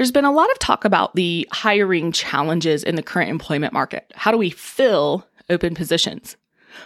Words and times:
There's 0.00 0.10
been 0.10 0.24
a 0.24 0.32
lot 0.32 0.50
of 0.50 0.58
talk 0.58 0.86
about 0.86 1.14
the 1.14 1.46
hiring 1.52 2.10
challenges 2.10 2.82
in 2.82 2.94
the 2.94 3.02
current 3.02 3.28
employment 3.28 3.74
market. 3.74 4.10
How 4.14 4.30
do 4.30 4.38
we 4.38 4.48
fill 4.48 5.26
open 5.50 5.74
positions? 5.74 6.38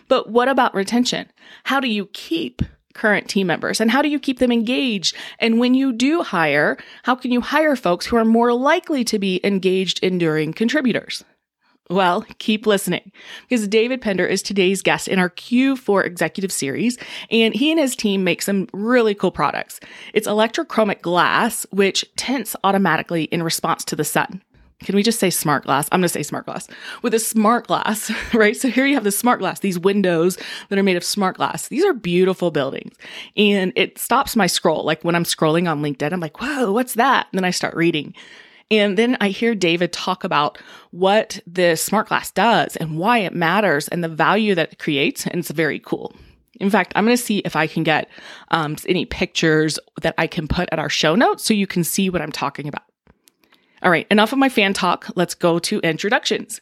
But 0.08 0.30
what 0.30 0.48
about 0.48 0.74
retention? 0.74 1.30
How 1.62 1.78
do 1.78 1.86
you 1.86 2.06
keep 2.06 2.60
current 2.92 3.28
team 3.28 3.46
members 3.46 3.80
and 3.80 3.88
how 3.88 4.02
do 4.02 4.08
you 4.08 4.18
keep 4.18 4.40
them 4.40 4.50
engaged? 4.50 5.14
And 5.38 5.60
when 5.60 5.74
you 5.74 5.92
do 5.92 6.24
hire, 6.24 6.76
how 7.04 7.14
can 7.14 7.30
you 7.30 7.40
hire 7.40 7.76
folks 7.76 8.04
who 8.04 8.16
are 8.16 8.24
more 8.24 8.52
likely 8.52 9.04
to 9.04 9.18
be 9.20 9.40
engaged, 9.44 10.02
enduring 10.02 10.52
contributors? 10.52 11.22
Well, 11.90 12.24
keep 12.38 12.66
listening 12.66 13.12
because 13.46 13.68
David 13.68 14.00
Pender 14.00 14.26
is 14.26 14.42
today's 14.42 14.80
guest 14.80 15.06
in 15.06 15.18
our 15.18 15.28
Q4 15.28 16.06
executive 16.06 16.50
series, 16.50 16.96
and 17.30 17.54
he 17.54 17.70
and 17.70 17.78
his 17.78 17.94
team 17.94 18.24
make 18.24 18.40
some 18.40 18.68
really 18.72 19.14
cool 19.14 19.30
products. 19.30 19.80
It's 20.14 20.26
electrochromic 20.26 21.02
glass, 21.02 21.66
which 21.70 22.04
tints 22.16 22.56
automatically 22.64 23.24
in 23.24 23.42
response 23.42 23.84
to 23.84 23.96
the 23.96 24.04
sun. 24.04 24.40
Can 24.80 24.96
we 24.96 25.02
just 25.02 25.20
say 25.20 25.30
smart 25.30 25.64
glass? 25.64 25.88
I'm 25.92 26.00
going 26.00 26.08
to 26.08 26.08
say 26.08 26.22
smart 26.22 26.46
glass. 26.46 26.68
With 27.02 27.14
a 27.14 27.18
smart 27.18 27.66
glass, 27.66 28.10
right? 28.34 28.56
So 28.56 28.68
here 28.68 28.86
you 28.86 28.94
have 28.94 29.04
the 29.04 29.12
smart 29.12 29.38
glass, 29.40 29.60
these 29.60 29.78
windows 29.78 30.38
that 30.68 30.78
are 30.78 30.82
made 30.82 30.96
of 30.96 31.04
smart 31.04 31.36
glass. 31.36 31.68
These 31.68 31.84
are 31.84 31.92
beautiful 31.92 32.50
buildings. 32.50 32.94
And 33.36 33.72
it 33.76 33.98
stops 33.98 34.36
my 34.36 34.46
scroll. 34.46 34.84
Like 34.84 35.02
when 35.02 35.14
I'm 35.14 35.24
scrolling 35.24 35.70
on 35.70 35.82
LinkedIn, 35.82 36.12
I'm 36.12 36.20
like, 36.20 36.40
whoa, 36.40 36.72
what's 36.72 36.94
that? 36.94 37.28
And 37.32 37.38
then 37.38 37.44
I 37.44 37.50
start 37.50 37.74
reading. 37.74 38.14
And 38.70 38.96
then 38.96 39.16
I 39.20 39.28
hear 39.28 39.54
David 39.54 39.92
talk 39.92 40.24
about 40.24 40.58
what 40.90 41.40
this 41.46 41.82
smart 41.82 42.08
glass 42.08 42.30
does 42.30 42.76
and 42.76 42.98
why 42.98 43.18
it 43.18 43.34
matters 43.34 43.88
and 43.88 44.02
the 44.02 44.08
value 44.08 44.54
that 44.54 44.72
it 44.72 44.78
creates. 44.78 45.26
And 45.26 45.36
it's 45.36 45.50
very 45.50 45.78
cool. 45.78 46.14
In 46.60 46.70
fact, 46.70 46.92
I'm 46.94 47.04
going 47.04 47.16
to 47.16 47.22
see 47.22 47.38
if 47.38 47.56
I 47.56 47.66
can 47.66 47.82
get 47.82 48.08
um, 48.50 48.76
any 48.86 49.04
pictures 49.04 49.78
that 50.02 50.14
I 50.18 50.26
can 50.26 50.48
put 50.48 50.68
at 50.72 50.78
our 50.78 50.88
show 50.88 51.14
notes 51.14 51.44
so 51.44 51.52
you 51.52 51.66
can 51.66 51.84
see 51.84 52.08
what 52.08 52.22
I'm 52.22 52.32
talking 52.32 52.68
about. 52.68 52.84
All 53.82 53.90
right, 53.90 54.06
enough 54.10 54.32
of 54.32 54.38
my 54.38 54.48
fan 54.48 54.72
talk. 54.72 55.08
Let's 55.14 55.34
go 55.34 55.58
to 55.58 55.80
introductions. 55.80 56.60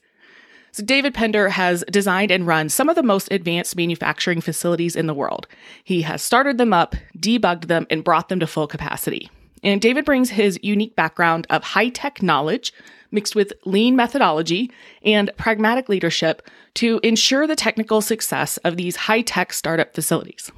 So, 0.73 0.83
David 0.83 1.13
Pender 1.13 1.51
has 1.51 1.85
designed 1.91 2.31
and 2.31 2.47
run 2.47 2.71
some 2.71 2.89
of 2.89 2.97
the 2.97 3.03
most 3.03 3.31
advanced 3.31 3.77
manufacturing 3.77 4.41
facilities 4.41 4.97
in 4.97 5.07
the 5.07 5.15
world. 5.15 5.47
He 5.85 6.01
has 6.03 6.23
started 6.23 6.57
them 6.57 6.73
up, 6.73 6.97
debugged 7.17 7.67
them, 7.67 7.87
and 7.91 8.03
brought 8.03 8.31
them 8.31 8.41
to 8.41 8.47
full 8.47 8.67
capacity. 8.67 9.31
And 9.63 9.81
David 9.81 10.05
brings 10.05 10.31
his 10.31 10.59
unique 10.63 10.97
background 10.97 11.47
of 11.51 11.63
high 11.63 11.89
tech 11.89 12.23
knowledge 12.23 12.73
mixed 13.11 13.37
with 13.37 13.53
lean 13.65 13.95
methodology 13.95 14.71
and 15.05 15.31
pragmatic 15.37 15.89
leadership 15.89 16.43
to 16.75 16.99
ensure 17.03 17.47
the 17.47 17.57
technical 17.57 18.01
success 18.01 18.57
of 18.59 18.77
these 18.77 18.97
high 18.97 19.21
tech 19.21 19.53
startup 19.53 19.95
facilities. 19.95 20.51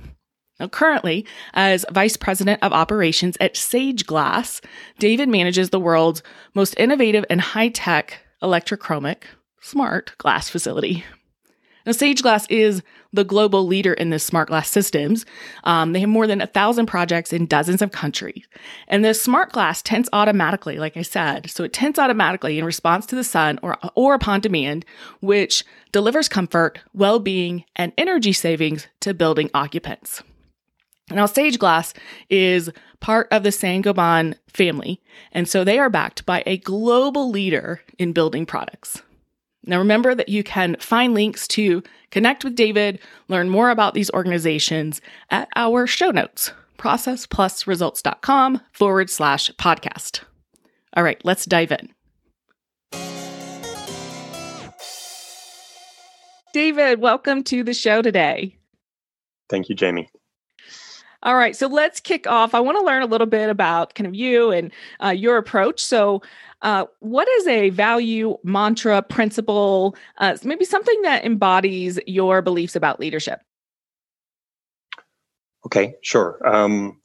Now, 0.61 0.69
currently, 0.69 1.27
as 1.53 1.85
Vice 1.91 2.17
President 2.17 2.63
of 2.63 2.73
Operations 2.73 3.37
at 3.41 3.57
Sage 3.57 4.07
Glass, 4.07 4.61
David 5.01 5.29
manages 5.29 5.71
the 5.71 5.81
world's 5.81 6.23
most 6.55 6.79
innovative 6.79 7.25
and 7.29 7.41
high 7.41 7.69
tech 7.69 8.21
electrochromic 8.41 9.25
smart 9.61 10.13
glass 10.19 10.49
facility. 10.49 11.05
Now, 11.87 11.93
Sage 11.93 12.23
Glass 12.23 12.47
is 12.49 12.83
the 13.13 13.25
global 13.25 13.67
leader 13.67 13.93
in 13.93 14.11
this 14.11 14.25
smart 14.25 14.49
glass 14.49 14.71
systems. 14.71 15.27
Um, 15.65 15.93
they 15.93 16.01
have 16.01 16.09
more 16.09 16.27
than 16.27 16.41
a 16.41 16.47
thousand 16.47 16.87
projects 16.87 17.33
in 17.33 17.47
dozens 17.47 17.83
of 17.83 17.93
countries. 17.93 18.47
And 18.89 19.05
the 19.05 19.15
smart 19.15 19.53
glass 19.53 19.83
tints 19.83 20.09
automatically, 20.13 20.79
like 20.79 20.97
I 20.97 21.03
said. 21.03 21.51
So 21.51 21.63
it 21.63 21.73
tints 21.73 21.99
automatically 21.99 22.59
in 22.59 22.65
response 22.65 23.07
to 23.07 23.17
the 23.17 23.25
sun 23.25 23.59
or, 23.63 23.79
or 23.95 24.15
upon 24.15 24.41
demand, 24.41 24.85
which 25.21 25.65
delivers 25.93 26.29
comfort, 26.29 26.81
well-being, 26.93 27.65
and 27.77 27.93
energy 27.97 28.33
savings 28.33 28.89
to 29.01 29.15
building 29.15 29.51
occupants. 29.55 30.23
Now, 31.11 31.27
Sage 31.27 31.59
Glass 31.59 31.93
is 32.31 32.71
part 33.01 33.29
of 33.31 33.43
the 33.43 33.53
Saint-Gobain 33.53 34.37
family, 34.49 35.03
and 35.33 35.47
so 35.47 35.63
they 35.63 35.79
are 35.79 35.91
backed 35.91 36.25
by 36.25 36.43
a 36.47 36.57
global 36.57 37.29
leader 37.29 37.83
in 37.99 38.15
building 38.15 38.47
products. 38.47 39.03
Now, 39.67 39.79
remember 39.79 40.15
that 40.15 40.29
you 40.29 40.45
can 40.45 40.77
find 40.79 41.15
links 41.15 41.49
to 41.49 41.83
connect 42.11 42.45
with 42.45 42.55
David, 42.55 42.99
learn 43.29 43.49
more 43.49 43.71
about 43.71 43.95
these 43.95 44.11
organizations 44.11 45.01
at 45.31 45.49
our 45.57 45.87
show 45.87 46.11
notes, 46.11 46.53
processplusresults.com 46.79 48.61
forward 48.73 49.09
slash 49.11 49.51
podcast. 49.53 50.21
All 50.97 51.03
right, 51.03 51.21
let's 51.25 51.47
dive 51.47 51.73
in. 51.73 51.91
David, 56.53 57.01
welcome 57.01 57.43
to 57.45 57.65
the 57.65 57.75
show 57.75 58.01
today. 58.01 58.57
Thank 59.49 59.69
you, 59.69 59.75
Jamie. 59.75 60.09
All 61.25 61.37
right, 61.37 61.57
so 61.57 61.67
let's 61.69 62.01
kick 62.01 62.27
off. 62.27 62.55
I 62.55 62.61
want 62.61 62.79
to 62.79 62.85
learn 62.85 63.03
a 63.03 63.07
little 63.07 63.27
bit 63.27 63.49
about 63.49 63.95
kind 63.95 64.07
of 64.07 64.15
you 64.15 64.51
and 64.51 64.71
uh, 65.03 65.09
your 65.09 65.39
approach. 65.39 65.83
So, 65.83 66.21
uh, 66.65 66.87
what 67.01 67.29
is 67.29 67.47
a 67.47 67.69
value, 67.71 68.39
mantra, 68.43 69.03
principle, 69.03 69.95
uh, 70.19 70.37
maybe 70.43 70.65
something 70.65 71.03
that 71.03 71.25
embodies 71.25 72.01
your 72.07 72.41
beliefs 72.41 72.75
about 72.75 72.99
leadership? 72.99 73.41
Okay, 75.67 75.95
sure. 76.03 76.41
Um, 76.47 77.01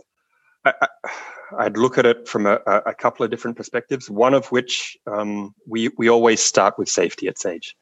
I, 0.66 0.74
would 1.52 1.78
look 1.78 1.98
at 1.98 2.06
it 2.06 2.28
from 2.28 2.46
a, 2.46 2.60
a, 2.66 2.94
couple 2.94 3.26
of 3.26 3.32
different 3.32 3.58
perspectives. 3.58 4.10
One 4.10 4.34
of 4.34 4.48
which 4.48 4.98
um, 5.08 5.54
we 5.68 5.90
we 5.98 6.10
always 6.10 6.40
start 6.40 6.78
with 6.78 6.88
safety 6.88 7.28
at 7.28 7.38
Sage. 7.38 7.76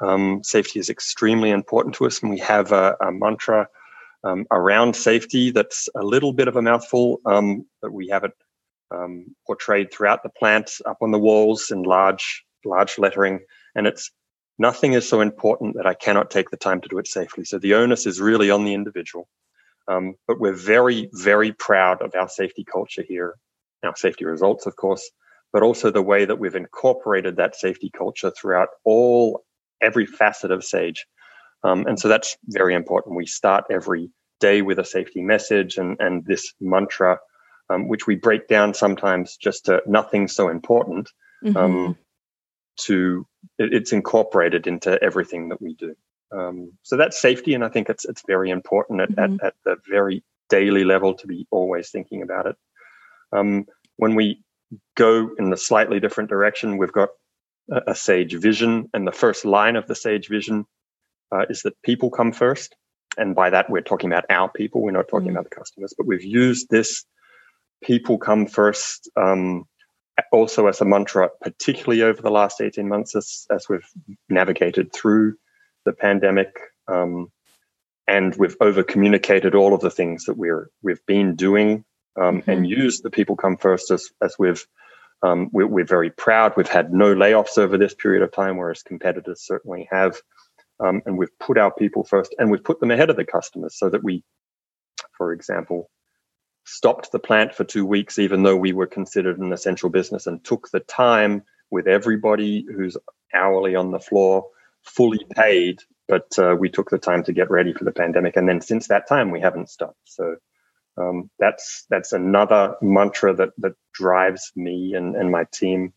Um, 0.00 0.42
safety 0.42 0.78
is 0.80 0.88
extremely 0.88 1.50
important 1.50 1.94
to 1.96 2.06
us, 2.06 2.22
and 2.22 2.30
we 2.30 2.38
have 2.38 2.72
a, 2.72 2.96
a 3.00 3.12
mantra 3.12 3.68
um, 4.24 4.46
around 4.50 4.96
safety 4.96 5.50
that's 5.50 5.88
a 5.94 6.02
little 6.02 6.32
bit 6.32 6.48
of 6.48 6.56
a 6.56 6.62
mouthful, 6.62 7.20
um, 7.26 7.66
but 7.82 7.92
we 7.92 8.08
have 8.08 8.24
it 8.24 8.32
um, 8.90 9.26
portrayed 9.46 9.92
throughout 9.92 10.22
the 10.22 10.30
plant, 10.30 10.70
up 10.86 10.98
on 11.00 11.10
the 11.10 11.18
walls 11.18 11.70
in 11.70 11.82
large, 11.82 12.44
large 12.64 12.98
lettering. 12.98 13.40
And 13.74 13.86
it's 13.86 14.10
nothing 14.58 14.92
is 14.94 15.08
so 15.08 15.20
important 15.20 15.76
that 15.76 15.86
I 15.86 15.94
cannot 15.94 16.30
take 16.30 16.50
the 16.50 16.56
time 16.56 16.80
to 16.80 16.88
do 16.88 16.98
it 16.98 17.06
safely. 17.06 17.44
So 17.44 17.58
the 17.58 17.74
onus 17.74 18.06
is 18.06 18.20
really 18.20 18.50
on 18.50 18.64
the 18.64 18.74
individual. 18.74 19.28
Um, 19.88 20.14
but 20.26 20.38
we're 20.38 20.52
very, 20.52 21.08
very 21.14 21.52
proud 21.52 22.02
of 22.02 22.14
our 22.14 22.28
safety 22.28 22.64
culture 22.64 23.04
here, 23.06 23.34
our 23.82 23.96
safety 23.96 24.24
results, 24.24 24.66
of 24.66 24.76
course, 24.76 25.10
but 25.52 25.62
also 25.62 25.90
the 25.90 26.02
way 26.02 26.26
that 26.26 26.38
we've 26.38 26.54
incorporated 26.54 27.36
that 27.36 27.56
safety 27.56 27.90
culture 27.96 28.30
throughout 28.30 28.68
all 28.84 29.44
every 29.80 30.04
facet 30.04 30.50
of 30.50 30.64
Sage. 30.64 31.06
Um, 31.64 31.86
and 31.86 31.98
so 31.98 32.08
that's 32.08 32.36
very 32.48 32.74
important. 32.74 33.16
We 33.16 33.26
start 33.26 33.64
every 33.70 34.10
day 34.40 34.62
with 34.62 34.78
a 34.78 34.84
safety 34.84 35.22
message 35.22 35.78
and, 35.78 35.96
and 36.00 36.24
this 36.26 36.52
mantra 36.60 37.18
um, 37.70 37.88
which 37.88 38.06
we 38.06 38.16
break 38.16 38.48
down 38.48 38.74
sometimes 38.74 39.36
just 39.36 39.66
to 39.66 39.82
nothing 39.86 40.28
so 40.28 40.48
important. 40.48 41.10
Um, 41.44 41.52
mm-hmm. 41.52 41.56
Um, 41.58 41.98
to 42.78 43.26
it, 43.58 43.72
it's 43.74 43.92
incorporated 43.92 44.66
into 44.66 45.02
everything 45.02 45.48
that 45.48 45.60
we 45.60 45.74
do. 45.74 45.94
Um, 46.30 46.72
so 46.82 46.96
that's 46.96 47.20
safety, 47.20 47.54
and 47.54 47.64
I 47.64 47.68
think 47.68 47.88
it's 47.88 48.04
it's 48.04 48.22
very 48.26 48.50
important 48.50 49.00
at, 49.00 49.10
mm-hmm. 49.10 49.34
at, 49.34 49.46
at, 49.46 49.54
the 49.64 49.76
very 49.88 50.22
daily 50.48 50.84
level 50.84 51.14
to 51.14 51.26
be 51.26 51.46
always 51.50 51.90
thinking 51.90 52.22
about 52.22 52.46
it. 52.46 52.56
Um, 53.32 53.66
when 53.96 54.14
we 54.14 54.42
go 54.96 55.30
in 55.38 55.50
the 55.50 55.56
slightly 55.56 56.00
different 56.00 56.30
direction, 56.30 56.76
we've 56.76 56.92
got 56.92 57.10
a, 57.70 57.92
a 57.92 57.94
Sage 57.94 58.34
vision, 58.34 58.88
and 58.92 59.06
the 59.06 59.12
first 59.12 59.44
line 59.44 59.76
of 59.76 59.86
the 59.86 59.94
Sage 59.94 60.28
vision 60.28 60.66
uh, 61.32 61.46
is 61.48 61.62
that 61.62 61.80
people 61.82 62.10
come 62.10 62.32
first. 62.32 62.74
And 63.16 63.34
by 63.34 63.50
that, 63.50 63.68
we're 63.68 63.80
talking 63.80 64.10
about 64.10 64.26
our 64.30 64.48
people. 64.48 64.82
We're 64.82 64.92
not 64.92 65.08
talking 65.08 65.28
mm-hmm. 65.28 65.36
about 65.36 65.50
the 65.50 65.56
customers, 65.56 65.94
but 65.96 66.06
we've 66.06 66.24
used 66.24 66.68
this 66.70 67.04
people 67.82 68.18
come 68.18 68.46
first. 68.46 69.10
Um, 69.16 69.66
also 70.32 70.66
as 70.66 70.80
a 70.80 70.84
mantra, 70.84 71.30
particularly 71.40 72.02
over 72.02 72.20
the 72.20 72.30
last 72.30 72.60
18 72.60 72.88
months 72.88 73.14
as, 73.14 73.46
as 73.50 73.68
we've 73.68 73.88
navigated 74.28 74.92
through 74.92 75.36
the 75.84 75.92
pandemic. 75.92 76.58
Um, 76.86 77.30
and 78.06 78.34
we've 78.36 78.56
over 78.60 78.82
communicated 78.82 79.54
all 79.54 79.74
of 79.74 79.80
the 79.80 79.90
things 79.90 80.24
that 80.24 80.36
we're, 80.36 80.70
we've 80.82 81.04
been 81.06 81.36
doing 81.36 81.84
um, 82.20 82.40
mm-hmm. 82.40 82.50
and 82.50 82.68
used 82.68 83.02
the 83.02 83.10
people 83.10 83.36
come 83.36 83.56
first 83.56 83.90
as, 83.90 84.10
as 84.22 84.36
we've, 84.38 84.66
um, 85.22 85.50
we're, 85.52 85.66
we're, 85.66 85.84
very 85.84 86.10
proud. 86.10 86.54
We've 86.56 86.68
had 86.68 86.92
no 86.92 87.14
layoffs 87.14 87.58
over 87.58 87.76
this 87.76 87.94
period 87.94 88.22
of 88.22 88.32
time, 88.32 88.56
whereas 88.56 88.82
competitors 88.82 89.42
certainly 89.44 89.88
have. 89.90 90.20
Um, 90.80 91.02
and 91.06 91.18
we've 91.18 91.36
put 91.38 91.58
our 91.58 91.72
people 91.72 92.04
first 92.04 92.34
and 92.38 92.50
we've 92.50 92.62
put 92.62 92.80
them 92.80 92.90
ahead 92.90 93.10
of 93.10 93.16
the 93.16 93.24
customers 93.24 93.76
so 93.76 93.90
that 93.90 94.02
we, 94.02 94.22
for 95.16 95.32
example, 95.32 95.90
stopped 96.68 97.10
the 97.10 97.18
plant 97.18 97.54
for 97.54 97.64
two 97.64 97.86
weeks, 97.86 98.18
even 98.18 98.42
though 98.42 98.56
we 98.56 98.72
were 98.72 98.86
considered 98.86 99.38
an 99.38 99.52
essential 99.52 99.88
business, 99.88 100.26
and 100.26 100.44
took 100.44 100.70
the 100.70 100.80
time 100.80 101.42
with 101.70 101.86
everybody 101.86 102.64
who's 102.64 102.96
hourly 103.34 103.74
on 103.74 103.90
the 103.90 103.98
floor 103.98 104.46
fully 104.82 105.24
paid, 105.34 105.80
but 106.06 106.38
uh, 106.38 106.56
we 106.58 106.68
took 106.70 106.90
the 106.90 106.98
time 106.98 107.22
to 107.24 107.32
get 107.32 107.50
ready 107.50 107.72
for 107.72 107.84
the 107.84 107.92
pandemic, 107.92 108.36
and 108.36 108.48
then 108.48 108.60
since 108.60 108.88
that 108.88 109.08
time 109.08 109.30
we 109.30 109.40
haven't 109.40 109.70
stopped. 109.70 110.00
So 110.04 110.36
um, 110.96 111.30
that's 111.38 111.86
that's 111.90 112.12
another 112.12 112.76
mantra 112.80 113.34
that 113.34 113.50
that 113.58 113.74
drives 113.92 114.52
me 114.56 114.94
and, 114.94 115.16
and 115.16 115.30
my 115.30 115.44
team 115.52 115.92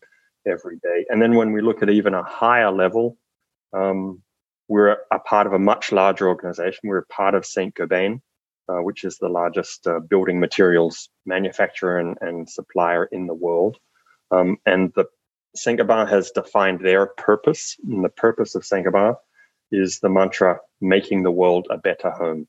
every 0.46 0.78
day. 0.82 1.06
And 1.08 1.20
then 1.20 1.34
when 1.34 1.52
we 1.52 1.60
look 1.62 1.82
at 1.82 1.90
even 1.90 2.14
a 2.14 2.22
higher 2.22 2.70
level, 2.70 3.16
um, 3.72 4.22
we're 4.68 4.96
a 5.10 5.18
part 5.18 5.46
of 5.46 5.52
a 5.52 5.58
much 5.58 5.92
larger 5.92 6.28
organization. 6.28 6.80
We're 6.84 6.98
a 6.98 7.06
part 7.06 7.34
of 7.34 7.46
Saint 7.46 7.74
Gobain, 7.74 8.20
uh, 8.68 8.82
which 8.82 9.04
is 9.04 9.18
the 9.18 9.28
largest 9.28 9.86
uh, 9.86 10.00
building 10.00 10.40
materials 10.40 11.08
manufacturer 11.26 11.98
and, 11.98 12.16
and 12.20 12.48
supplier 12.48 13.04
in 13.04 13.26
the 13.26 13.34
world. 13.34 13.76
Um, 14.30 14.58
and 14.66 14.92
the 14.94 15.06
Saint 15.54 15.78
Gobain 15.80 16.08
has 16.08 16.30
defined 16.30 16.80
their 16.80 17.06
purpose, 17.06 17.76
and 17.86 18.02
the 18.02 18.08
purpose 18.08 18.54
of 18.54 18.64
Saint 18.64 18.86
Gobain 18.86 19.16
is 19.70 20.00
the 20.00 20.08
mantra 20.08 20.60
"making 20.80 21.22
the 21.22 21.30
world 21.30 21.66
a 21.70 21.78
better 21.78 22.10
home." 22.10 22.48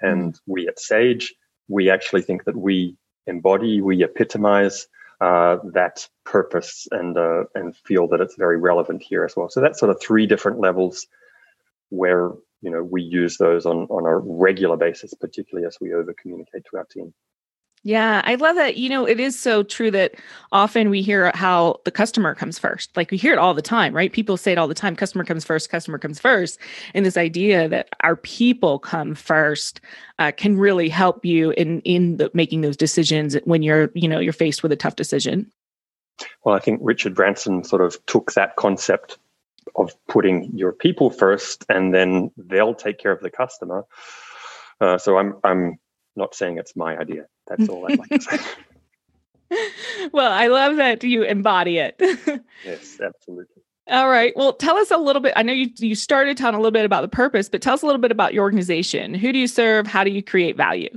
And 0.00 0.34
mm. 0.34 0.40
we 0.46 0.66
at 0.68 0.80
Sage 0.80 1.34
we 1.68 1.90
actually 1.90 2.22
think 2.22 2.44
that 2.44 2.56
we 2.56 2.96
embody, 3.26 3.80
we 3.80 4.04
epitomize 4.04 4.86
uh, 5.20 5.58
that 5.72 6.06
purpose 6.24 6.86
and 6.90 7.16
uh, 7.16 7.44
and 7.54 7.76
feel 7.76 8.08
that 8.08 8.20
it's 8.20 8.36
very 8.36 8.58
relevant 8.58 9.02
here 9.02 9.24
as 9.24 9.36
well. 9.36 9.48
So 9.48 9.60
that's 9.60 9.78
sort 9.78 9.90
of 9.90 10.00
three 10.00 10.26
different 10.26 10.58
levels 10.58 11.06
where 11.90 12.32
you 12.64 12.70
know 12.70 12.82
we 12.82 13.02
use 13.02 13.36
those 13.36 13.66
on 13.66 13.86
on 13.90 14.06
a 14.06 14.16
regular 14.16 14.76
basis, 14.76 15.14
particularly 15.14 15.66
as 15.66 15.76
we 15.80 15.92
over 15.92 16.14
communicate 16.14 16.64
to 16.70 16.78
our 16.78 16.84
team. 16.84 17.12
Yeah, 17.86 18.22
I 18.24 18.36
love 18.36 18.56
that. 18.56 18.78
You 18.78 18.88
know, 18.88 19.04
it 19.04 19.20
is 19.20 19.38
so 19.38 19.62
true 19.62 19.90
that 19.90 20.14
often 20.52 20.88
we 20.88 21.02
hear 21.02 21.30
how 21.34 21.80
the 21.84 21.90
customer 21.90 22.34
comes 22.34 22.58
first. 22.58 22.96
Like 22.96 23.10
we 23.10 23.18
hear 23.18 23.34
it 23.34 23.38
all 23.38 23.52
the 23.52 23.60
time, 23.60 23.94
right? 23.94 24.10
People 24.10 24.38
say 24.38 24.52
it 24.52 24.58
all 24.58 24.66
the 24.66 24.72
time 24.72 24.96
customer 24.96 25.22
comes 25.22 25.44
first, 25.44 25.68
customer 25.68 25.98
comes 25.98 26.18
first. 26.18 26.58
And 26.94 27.04
this 27.04 27.18
idea 27.18 27.68
that 27.68 27.90
our 28.00 28.16
people 28.16 28.78
come 28.78 29.14
first 29.14 29.82
uh, 30.18 30.32
can 30.34 30.56
really 30.56 30.88
help 30.88 31.26
you 31.26 31.50
in 31.50 31.82
in 31.82 32.16
the, 32.16 32.30
making 32.32 32.62
those 32.62 32.78
decisions 32.78 33.36
when 33.44 33.62
you're, 33.62 33.90
you 33.94 34.08
know, 34.08 34.18
you're 34.18 34.32
faced 34.32 34.62
with 34.62 34.72
a 34.72 34.76
tough 34.76 34.96
decision. 34.96 35.52
Well, 36.42 36.54
I 36.54 36.60
think 36.60 36.80
Richard 36.82 37.14
Branson 37.14 37.64
sort 37.64 37.82
of 37.82 37.98
took 38.06 38.32
that 38.32 38.56
concept 38.56 39.18
of 39.76 39.92
putting 40.08 40.56
your 40.56 40.72
people 40.72 41.10
first 41.10 41.64
and 41.68 41.94
then 41.94 42.30
they'll 42.36 42.74
take 42.74 42.98
care 42.98 43.12
of 43.12 43.20
the 43.20 43.30
customer. 43.30 43.84
Uh, 44.80 44.98
so 44.98 45.18
I'm 45.18 45.34
I'm 45.44 45.78
not 46.16 46.34
saying 46.34 46.58
it's 46.58 46.76
my 46.76 46.96
idea. 46.96 47.26
That's 47.46 47.68
all 47.68 47.86
I'd 47.90 47.98
like 47.98 48.08
to 48.10 48.20
say. 48.20 48.38
well, 50.12 50.32
I 50.32 50.46
love 50.46 50.76
that 50.76 51.02
you 51.02 51.22
embody 51.22 51.78
it. 51.78 51.96
yes, 52.64 53.00
absolutely. 53.00 53.62
All 53.90 54.08
right. 54.08 54.32
Well, 54.34 54.54
tell 54.54 54.76
us 54.76 54.90
a 54.90 54.96
little 54.96 55.20
bit. 55.20 55.34
I 55.36 55.42
know 55.42 55.52
you 55.52 55.70
you 55.76 55.94
started 55.94 56.36
telling 56.36 56.54
a 56.54 56.58
little 56.58 56.70
bit 56.70 56.86
about 56.86 57.02
the 57.02 57.08
purpose, 57.08 57.48
but 57.48 57.60
tell 57.60 57.74
us 57.74 57.82
a 57.82 57.86
little 57.86 58.00
bit 58.00 58.10
about 58.10 58.32
your 58.32 58.42
organization. 58.42 59.14
Who 59.14 59.32
do 59.32 59.38
you 59.38 59.46
serve? 59.46 59.86
How 59.86 60.04
do 60.04 60.10
you 60.10 60.22
create 60.22 60.56
value? 60.56 60.96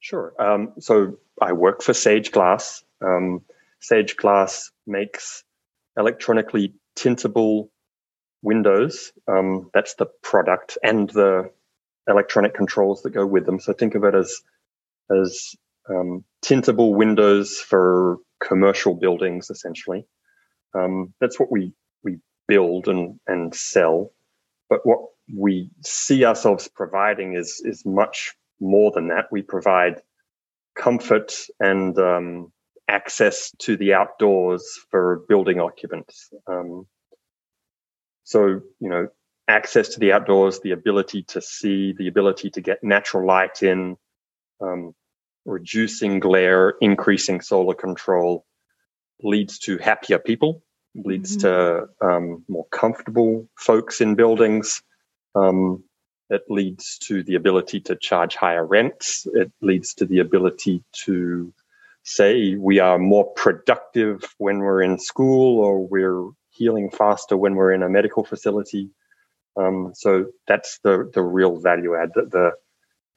Sure. 0.00 0.34
Um, 0.38 0.72
so 0.78 1.16
I 1.40 1.52
work 1.52 1.82
for 1.82 1.94
Sage 1.94 2.30
Glass. 2.30 2.84
Um, 3.00 3.42
Sage 3.80 4.16
Glass 4.16 4.70
makes 4.86 5.42
electronically 5.96 6.74
tintable 6.96 7.68
windows. 8.42 9.12
Um, 9.28 9.70
that's 9.74 9.94
the 9.94 10.06
product, 10.22 10.78
and 10.82 11.08
the 11.10 11.50
electronic 12.08 12.54
controls 12.54 13.02
that 13.02 13.10
go 13.10 13.26
with 13.26 13.46
them. 13.46 13.60
So 13.60 13.72
think 13.72 13.94
of 13.94 14.04
it 14.04 14.14
as 14.14 14.40
as 15.10 15.54
um, 15.88 16.24
tintable 16.44 16.94
windows 16.94 17.58
for 17.58 18.18
commercial 18.42 18.94
buildings, 18.94 19.50
essentially. 19.50 20.06
Um, 20.74 21.14
that's 21.20 21.38
what 21.38 21.50
we 21.50 21.72
we 22.02 22.18
build 22.48 22.88
and 22.88 23.18
and 23.26 23.54
sell. 23.54 24.12
But 24.68 24.80
what 24.84 25.00
we 25.34 25.70
see 25.84 26.24
ourselves 26.24 26.68
providing 26.68 27.34
is 27.34 27.62
is 27.64 27.84
much 27.84 28.34
more 28.60 28.90
than 28.92 29.08
that. 29.08 29.26
We 29.30 29.42
provide 29.42 30.02
comfort 30.74 31.34
and 31.60 31.98
um, 31.98 32.51
access 32.88 33.50
to 33.58 33.76
the 33.76 33.94
outdoors 33.94 34.78
for 34.90 35.24
building 35.28 35.60
occupants. 35.60 36.30
Um, 36.46 36.86
so 38.24 38.60
you 38.80 38.88
know, 38.88 39.08
access 39.48 39.88
to 39.90 40.00
the 40.00 40.12
outdoors, 40.12 40.60
the 40.60 40.72
ability 40.72 41.24
to 41.24 41.40
see, 41.40 41.92
the 41.92 42.08
ability 42.08 42.50
to 42.50 42.60
get 42.60 42.82
natural 42.82 43.26
light 43.26 43.62
in, 43.62 43.96
um, 44.60 44.94
reducing 45.44 46.20
glare, 46.20 46.74
increasing 46.80 47.40
solar 47.40 47.74
control 47.74 48.44
leads 49.22 49.58
to 49.58 49.78
happier 49.78 50.18
people, 50.18 50.62
leads 50.94 51.36
mm-hmm. 51.36 51.86
to 52.00 52.06
um, 52.06 52.44
more 52.48 52.66
comfortable 52.70 53.48
folks 53.56 54.00
in 54.00 54.14
buildings. 54.14 54.82
Um, 55.34 55.84
it 56.30 56.42
leads 56.48 56.98
to 56.98 57.22
the 57.22 57.34
ability 57.34 57.80
to 57.80 57.96
charge 57.96 58.36
higher 58.36 58.64
rents. 58.64 59.26
It 59.34 59.52
leads 59.60 59.94
to 59.94 60.06
the 60.06 60.20
ability 60.20 60.82
to 61.04 61.52
say 62.04 62.56
we 62.56 62.78
are 62.78 62.98
more 62.98 63.32
productive 63.34 64.34
when 64.38 64.58
we're 64.58 64.82
in 64.82 64.98
school 64.98 65.60
or 65.60 65.86
we're 65.86 66.28
healing 66.50 66.90
faster 66.90 67.36
when 67.36 67.54
we're 67.54 67.72
in 67.72 67.82
a 67.82 67.88
medical 67.88 68.24
facility. 68.24 68.90
Um, 69.56 69.92
so 69.94 70.26
that's 70.48 70.78
the 70.82 71.10
the 71.12 71.22
real 71.22 71.58
value 71.58 71.94
add 71.94 72.10
that 72.14 72.30
the 72.30 72.52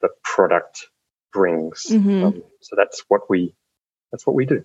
the 0.00 0.08
product 0.22 0.88
brings. 1.32 1.86
Mm-hmm. 1.90 2.24
Um, 2.24 2.42
so 2.60 2.76
that's 2.76 3.04
what 3.08 3.28
we 3.28 3.54
that's 4.12 4.26
what 4.26 4.36
we 4.36 4.46
do. 4.46 4.64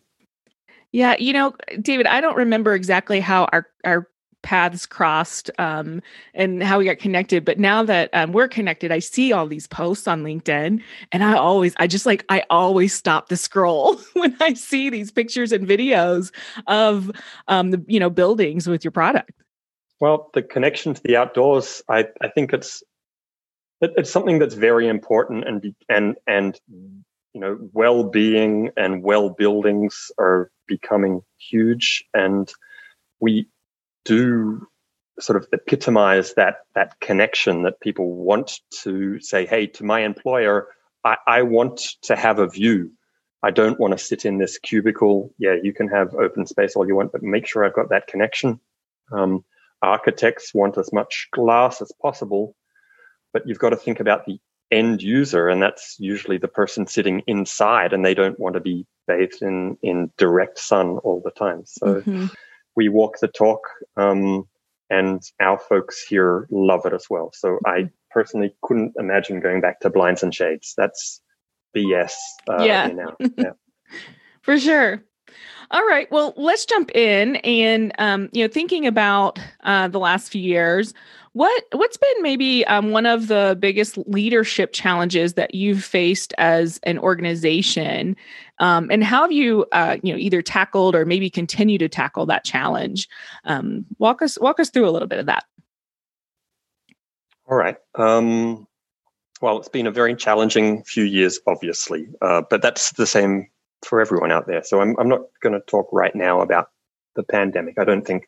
Yeah, 0.92 1.16
you 1.18 1.32
know, 1.32 1.54
David, 1.82 2.06
I 2.06 2.20
don't 2.20 2.36
remember 2.36 2.74
exactly 2.74 3.22
how 3.22 3.46
our 3.52 3.68
our 3.86 4.10
paths 4.42 4.86
crossed 4.86 5.52
um, 5.60 6.02
and 6.34 6.64
how 6.64 6.80
we 6.80 6.86
got 6.86 6.98
connected. 6.98 7.46
But 7.46 7.60
now 7.60 7.84
that 7.84 8.10
um, 8.14 8.32
we're 8.32 8.48
connected, 8.48 8.92
I 8.92 9.00
see 9.00 9.32
all 9.32 9.48
these 9.48 9.68
posts 9.68 10.08
on 10.08 10.24
LinkedIn, 10.24 10.82
and 11.12 11.24
I 11.24 11.36
always, 11.36 11.74
I 11.78 11.88
just 11.88 12.06
like, 12.06 12.26
I 12.30 12.44
always 12.50 12.94
stop 12.94 13.30
the 13.30 13.38
scroll 13.38 13.96
when 14.14 14.36
I 14.40 14.54
see 14.54 14.90
these 14.90 15.12
pictures 15.12 15.52
and 15.52 15.68
videos 15.68 16.32
of 16.68 17.12
um, 17.48 17.72
the 17.72 17.84
you 17.88 18.00
know 18.00 18.10
buildings 18.10 18.68
with 18.68 18.84
your 18.84 18.92
product. 18.92 19.32
Well, 20.00 20.32
the 20.34 20.42
connection 20.42 20.94
to 20.96 21.04
the 21.04 21.16
outdoors, 21.16 21.84
I, 21.88 22.08
I 22.22 22.28
think 22.30 22.54
it's 22.54 22.84
it's 23.82 24.12
something 24.12 24.40
that's 24.40 24.56
very 24.56 24.88
important 24.88 25.48
and 25.48 25.76
and 25.90 26.16
and 26.28 26.60
you 27.34 27.40
know 27.42 27.58
well-being 27.74 28.70
and 28.78 29.04
well 29.04 29.30
buildings 29.30 30.12
are 30.20 30.52
becoming 30.68 31.22
huge 31.38 32.04
and 32.14 32.54
we 33.20 33.48
do 34.06 34.68
sort 35.20 35.38
of 35.38 35.48
epitomize 35.54 36.34
that 36.36 36.58
that 36.74 37.00
connection 37.00 37.64
that 37.64 37.80
people 37.80 38.14
want 38.14 38.60
to 38.84 39.20
say 39.20 39.46
hey 39.46 39.68
to 39.68 39.84
my 39.84 40.02
employer 40.02 40.68
I, 41.04 41.18
I 41.28 41.42
want 41.42 41.80
to 42.04 42.16
have 42.16 42.38
a 42.38 42.48
view. 42.48 42.92
I 43.42 43.50
don't 43.50 43.80
want 43.80 43.98
to 43.98 43.98
sit 43.98 44.24
in 44.24 44.38
this 44.38 44.58
cubicle. 44.60 45.34
Yeah 45.38 45.56
you 45.62 45.74
can 45.74 45.88
have 45.90 46.14
open 46.16 46.46
space 46.46 46.76
all 46.76 46.88
you 46.88 46.96
want 46.96 47.12
but 47.12 47.24
make 47.24 47.48
sure 47.48 47.66
i've 47.66 47.74
got 47.76 47.90
that 47.90 48.08
connection. 48.08 48.60
Um, 49.12 49.44
architects 49.82 50.54
want 50.54 50.78
as 50.78 50.94
much 50.94 51.28
glass 51.32 51.82
as 51.82 51.92
possible 52.02 52.56
but 53.34 53.48
you've 53.48 53.60
got 53.60 53.72
to 53.72 53.78
think 53.78 54.00
about 54.00 54.26
the 54.26 54.40
end 54.72 55.02
user 55.02 55.50
and 55.50 55.62
that's 55.62 55.98
usually 56.00 56.38
the 56.38 56.48
person 56.48 56.88
sitting 56.88 57.22
inside 57.28 57.94
and 57.94 58.06
they 58.06 58.14
don't 58.14 58.40
want 58.40 58.54
to 58.54 58.62
be 58.62 58.86
bathed 59.08 59.42
in 59.42 59.78
in 59.82 60.12
direct 60.18 60.58
sun 60.58 60.98
all 61.00 61.22
the 61.24 61.32
time. 61.32 61.64
So 61.66 61.96
mm-hmm. 61.96 62.28
We 62.76 62.90
walk 62.90 63.20
the 63.20 63.28
talk 63.28 63.62
um, 63.98 64.48
and 64.90 65.22
our 65.40 65.58
folks 65.58 66.04
here 66.04 66.48
love 66.52 66.86
it 66.86 66.94
as 66.94 67.06
well. 67.10 67.32
So 67.34 67.50
mm-hmm. 67.50 67.68
i 67.68 67.90
personally 68.12 68.54
couldn't 68.62 68.94
imagine 68.98 69.40
going 69.40 69.62
back 69.62 69.80
to 69.82 69.90
blinds 69.90 70.24
and 70.24 70.34
shades. 70.34 70.74
That's 70.78 71.22
bs 71.76 72.12
uh, 72.50 72.64
yeah. 72.64 72.90
yeah. 73.38 73.52
For 74.42 74.60
sure 74.60 75.04
all 75.72 75.86
right 75.88 76.12
well 76.12 76.34
let's 76.38 76.66
jump 76.66 76.92
in 76.96 77.38
and 77.38 77.94
um, 77.98 78.30
you 78.32 78.44
know 78.44 78.52
thinking 78.52 78.86
about 78.86 79.40
uh, 79.64 79.88
the 79.88 80.00
last 80.00 80.32
few 80.32 80.42
years 80.42 80.94
what 81.34 81.64
what's 81.72 81.98
been 81.98 82.22
maybe 82.22 82.66
um, 82.66 82.92
one 82.92 83.06
of 83.06 83.28
the 83.28 83.58
biggest 83.60 83.98
leadership 84.00 84.74
challenges 84.74 85.36
that 85.36 85.56
you've 85.56 85.84
faced 85.84 86.34
as 86.38 86.80
an 86.84 87.00
organization, 87.00 88.18
um, 88.60 88.90
and 88.92 89.04
how 89.04 89.22
have 89.22 89.32
you 89.32 89.66
uh, 89.72 89.98
you 90.04 90.12
know 90.12 90.20
either 90.20 90.42
tackled 90.42 90.94
or 90.94 91.06
maybe 91.06 91.30
continue 91.30 91.78
to 91.78 91.88
tackle 91.88 92.26
that 92.26 92.44
challenge? 92.44 93.08
Um, 93.46 93.86
walk 93.98 94.22
us 94.22 94.38
walk 94.40 94.60
us 94.60 94.70
through 94.70 94.88
a 94.88 94.92
little 94.92 95.08
bit 95.08 95.20
of 95.20 95.26
that. 95.28 95.46
All 97.50 97.58
right. 97.58 97.78
Um, 97.96 98.68
well, 99.42 99.58
it's 99.58 99.70
been 99.70 99.88
a 99.88 99.92
very 99.92 100.16
challenging 100.16 100.84
few 100.84 101.04
years, 101.04 101.40
obviously, 101.48 102.08
uh, 102.22 102.42
but 102.50 102.62
that's 102.62 102.92
the 102.92 103.08
same 103.08 103.48
for 103.86 104.02
everyone 104.02 104.32
out 104.32 104.48
there. 104.48 104.64
So 104.64 104.82
I'm 104.82 104.96
I'm 105.00 105.10
not 105.10 105.22
going 105.42 105.54
to 105.54 105.62
talk 105.62 105.90
right 105.92 106.16
now 106.16 106.42
about 106.42 106.70
the 107.16 107.24
pandemic. 107.24 107.78
I 107.78 107.86
don't 107.86 108.06
think 108.06 108.28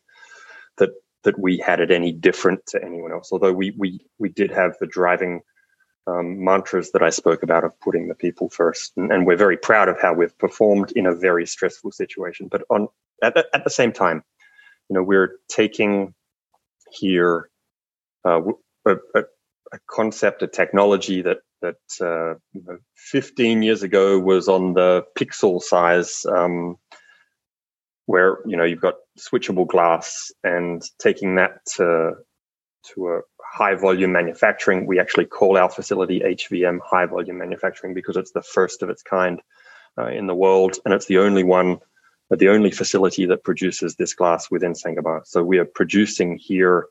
that 0.78 0.90
that 1.24 1.38
we 1.38 1.58
had 1.58 1.80
it 1.80 1.90
any 1.90 2.12
different 2.12 2.66
to 2.66 2.82
anyone 2.82 3.12
else. 3.12 3.30
Although 3.32 3.52
we 3.52 3.74
we 3.76 4.00
we 4.18 4.28
did 4.28 4.50
have 4.50 4.76
the 4.80 4.86
driving 4.86 5.40
um, 6.06 6.44
mantras 6.44 6.92
that 6.92 7.02
I 7.02 7.10
spoke 7.10 7.42
about 7.42 7.64
of 7.64 7.78
putting 7.80 8.08
the 8.08 8.14
people 8.14 8.50
first, 8.50 8.92
and, 8.96 9.10
and, 9.10 9.26
we're 9.26 9.36
very 9.36 9.56
proud 9.56 9.88
of 9.88 9.98
how 9.98 10.12
we've 10.12 10.36
performed 10.36 10.92
in 10.92 11.06
a 11.06 11.14
very 11.14 11.46
stressful 11.46 11.92
situation. 11.92 12.48
But 12.50 12.62
on 12.68 12.88
at 13.22 13.34
the, 13.34 13.46
at 13.54 13.64
the 13.64 13.70
same 13.70 13.90
time, 13.90 14.22
you 14.88 14.94
know, 14.94 15.02
we're 15.02 15.38
taking 15.48 16.14
here 16.90 17.48
uh, 18.26 18.42
a, 18.86 18.96
a, 19.14 19.20
a, 19.72 19.78
concept, 19.88 20.42
a 20.42 20.46
technology 20.46 21.22
that 21.22 21.38
that 21.64 22.04
uh, 22.04 22.34
you 22.52 22.62
know, 22.66 22.78
15 22.96 23.62
years 23.62 23.82
ago 23.82 24.18
was 24.18 24.48
on 24.48 24.74
the 24.74 25.04
pixel 25.18 25.60
size, 25.60 26.24
um, 26.26 26.76
where 28.06 28.38
you 28.46 28.56
know 28.56 28.64
you've 28.64 28.80
got 28.80 28.94
switchable 29.18 29.66
glass, 29.66 30.30
and 30.42 30.82
taking 30.98 31.36
that 31.36 31.64
to 31.76 32.12
to 32.94 33.08
a 33.08 33.20
high 33.42 33.74
volume 33.74 34.12
manufacturing. 34.12 34.86
We 34.86 35.00
actually 35.00 35.26
call 35.26 35.56
our 35.56 35.70
facility 35.70 36.20
HVM 36.20 36.78
high 36.84 37.06
volume 37.06 37.38
manufacturing 37.38 37.94
because 37.94 38.16
it's 38.16 38.32
the 38.32 38.42
first 38.42 38.82
of 38.82 38.90
its 38.90 39.02
kind 39.02 39.40
uh, 39.98 40.08
in 40.08 40.26
the 40.26 40.34
world, 40.34 40.76
and 40.84 40.92
it's 40.92 41.06
the 41.06 41.18
only 41.18 41.44
one, 41.44 41.78
uh, 42.30 42.36
the 42.36 42.48
only 42.48 42.70
facility 42.70 43.26
that 43.26 43.44
produces 43.44 43.94
this 43.94 44.14
glass 44.14 44.50
within 44.50 44.74
Saint-Gobain. 44.74 45.26
So 45.26 45.42
we 45.42 45.58
are 45.58 45.64
producing 45.64 46.36
here 46.36 46.86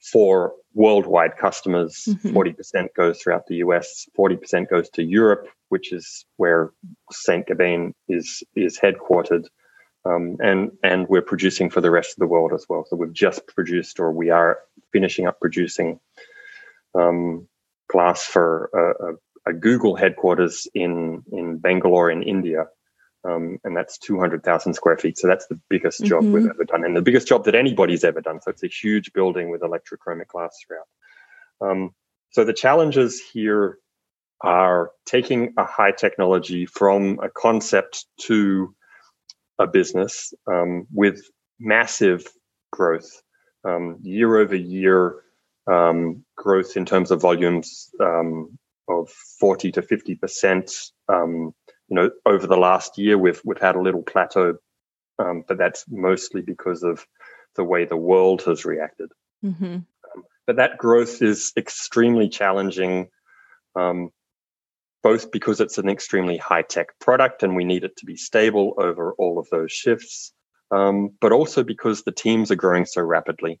for 0.00 0.54
worldwide 0.76 1.38
customers. 1.38 2.04
Mm-hmm. 2.06 2.36
40% 2.36 2.94
goes 2.94 3.18
throughout 3.18 3.46
the 3.46 3.56
US, 3.56 4.06
40% 4.16 4.68
goes 4.68 4.88
to 4.90 5.02
Europe, 5.02 5.48
which 5.70 5.92
is 5.92 6.26
where 6.36 6.70
Saint 7.10 7.48
Gobain 7.48 7.92
is 8.08 8.44
is 8.54 8.78
headquartered. 8.78 9.46
Um, 10.04 10.36
and 10.38 10.70
and 10.84 11.08
we're 11.08 11.22
producing 11.32 11.70
for 11.70 11.80
the 11.80 11.90
rest 11.90 12.10
of 12.12 12.18
the 12.18 12.28
world 12.28 12.52
as 12.52 12.66
well. 12.68 12.84
So 12.86 12.94
we've 12.94 13.12
just 13.12 13.46
produced, 13.48 13.98
or 13.98 14.12
we 14.12 14.30
are 14.30 14.58
finishing 14.92 15.26
up 15.26 15.40
producing 15.40 15.98
um, 16.94 17.48
glass 17.88 18.24
for 18.24 18.70
a, 18.72 19.06
a, 19.06 19.50
a, 19.50 19.52
Google 19.58 19.96
headquarters 19.96 20.68
in 20.74 21.24
in 21.32 21.58
Bangalore 21.58 22.10
in 22.10 22.22
India, 22.22 22.66
um, 23.26 23.58
and 23.64 23.76
that's 23.76 23.98
two 23.98 24.18
hundred 24.18 24.44
thousand 24.44 24.74
square 24.74 24.96
feet. 24.96 25.18
So 25.18 25.26
that's 25.26 25.46
the 25.46 25.58
biggest 25.68 26.04
job 26.04 26.22
mm-hmm. 26.22 26.32
we've 26.32 26.50
ever 26.50 26.64
done, 26.64 26.84
and 26.84 26.96
the 26.96 27.02
biggest 27.02 27.26
job 27.26 27.44
that 27.44 27.54
anybody's 27.54 28.04
ever 28.04 28.20
done. 28.20 28.40
So 28.40 28.50
it's 28.50 28.62
a 28.62 28.68
huge 28.68 29.12
building 29.12 29.50
with 29.50 29.62
electrochromic 29.62 30.28
glass 30.28 30.56
throughout. 30.66 31.70
Um, 31.70 31.90
so 32.30 32.44
the 32.44 32.52
challenges 32.52 33.20
here 33.20 33.78
are 34.42 34.90
taking 35.06 35.54
a 35.56 35.64
high 35.64 35.92
technology 35.92 36.66
from 36.66 37.18
a 37.22 37.30
concept 37.30 38.04
to 38.22 38.74
a 39.58 39.66
business 39.66 40.34
um, 40.46 40.86
with 40.92 41.20
massive 41.58 42.26
growth, 42.70 43.22
um, 43.64 43.96
year 44.02 44.36
over 44.36 44.54
year 44.54 45.22
um, 45.66 46.24
growth 46.36 46.76
in 46.76 46.84
terms 46.84 47.10
of 47.10 47.20
volumes 47.20 47.90
um, 48.00 48.58
of 48.88 49.08
40 49.40 49.72
to 49.72 49.82
50 49.82 50.14
percent. 50.16 50.72
Um, 51.90 51.96
you 51.96 51.96
know, 51.96 52.10
over 52.24 52.46
the 52.46 52.56
last 52.56 52.98
year, 52.98 53.18
we've 53.18 53.40
we've 53.44 53.60
had 53.60 53.76
a 53.76 53.82
little 53.82 54.02
plateau, 54.02 54.56
um, 55.18 55.44
but 55.46 55.58
that's 55.58 55.84
mostly 55.88 56.42
because 56.42 56.82
of 56.82 57.06
the 57.54 57.64
way 57.64 57.84
the 57.84 57.96
world 57.96 58.42
has 58.42 58.64
reacted. 58.64 59.10
Mm-hmm. 59.44 59.80
but 60.46 60.56
that 60.56 60.78
growth 60.78 61.20
is 61.20 61.52
extremely 61.58 62.30
challenging 62.30 63.10
both 65.06 65.30
because 65.30 65.60
it's 65.60 65.78
an 65.78 65.88
extremely 65.88 66.36
high 66.36 66.62
tech 66.62 66.88
product 66.98 67.44
and 67.44 67.54
we 67.54 67.62
need 67.62 67.84
it 67.84 67.96
to 67.96 68.04
be 68.04 68.16
stable 68.16 68.74
over 68.76 69.12
all 69.12 69.38
of 69.38 69.48
those 69.52 69.70
shifts, 69.70 70.32
um, 70.72 71.10
but 71.20 71.30
also 71.30 71.62
because 71.62 72.02
the 72.02 72.10
teams 72.10 72.50
are 72.50 72.56
growing 72.56 72.84
so 72.84 73.02
rapidly. 73.02 73.60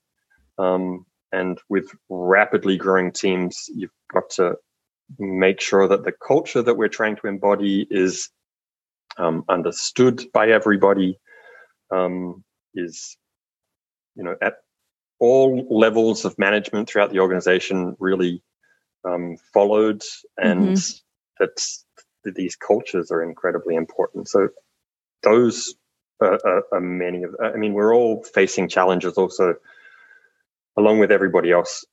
Um, 0.58 1.06
and 1.30 1.56
with 1.68 1.88
rapidly 2.08 2.76
growing 2.76 3.12
teams, 3.12 3.66
you've 3.72 3.92
got 4.12 4.28
to 4.30 4.56
make 5.18 5.60
sure 5.60 5.88
that 5.88 6.04
the 6.04 6.12
culture 6.12 6.62
that 6.62 6.76
we're 6.76 6.88
trying 6.88 7.16
to 7.16 7.26
embody 7.26 7.86
is 7.90 8.30
um, 9.18 9.44
understood 9.48 10.24
by 10.32 10.48
everybody, 10.48 11.18
um, 11.90 12.44
is 12.74 13.16
you 14.14 14.24
know 14.24 14.36
at 14.42 14.54
all 15.18 15.66
levels 15.70 16.24
of 16.24 16.38
management 16.38 16.88
throughout 16.88 17.10
the 17.10 17.20
organization 17.20 17.96
really 17.98 18.42
um, 19.04 19.36
followed 19.52 20.02
and 20.36 20.76
mm-hmm 20.76 20.98
that 21.38 22.34
these 22.34 22.56
cultures 22.56 23.10
are 23.10 23.22
incredibly 23.22 23.74
important. 23.74 24.28
So 24.28 24.48
those 25.22 25.74
are, 26.20 26.38
are, 26.44 26.62
are, 26.72 26.80
many 26.80 27.22
of. 27.22 27.34
I 27.42 27.56
mean, 27.56 27.72
we're 27.72 27.94
all 27.94 28.24
facing 28.24 28.68
challenges. 28.68 29.14
Also, 29.14 29.54
along 30.76 30.98
with 30.98 31.12
everybody 31.12 31.52
else, 31.52 31.84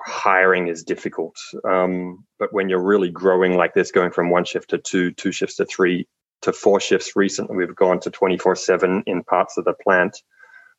hiring 0.00 0.68
is 0.68 0.82
difficult. 0.82 1.36
Um, 1.68 2.24
but 2.38 2.52
when 2.52 2.68
you're 2.68 2.82
really 2.82 3.10
growing 3.10 3.56
like 3.56 3.74
this, 3.74 3.90
going 3.90 4.12
from 4.12 4.30
one 4.30 4.44
shift 4.44 4.70
to 4.70 4.78
two, 4.78 5.12
two 5.12 5.32
shifts 5.32 5.56
to 5.56 5.64
three 5.64 6.06
to 6.42 6.52
four 6.52 6.80
shifts. 6.80 7.12
Recently, 7.16 7.56
we've 7.56 7.74
gone 7.74 8.00
to 8.00 8.10
twenty 8.10 8.36
four 8.36 8.56
seven 8.56 9.02
in 9.06 9.22
parts 9.24 9.56
of 9.56 9.64
the 9.64 9.74
plant. 9.74 10.16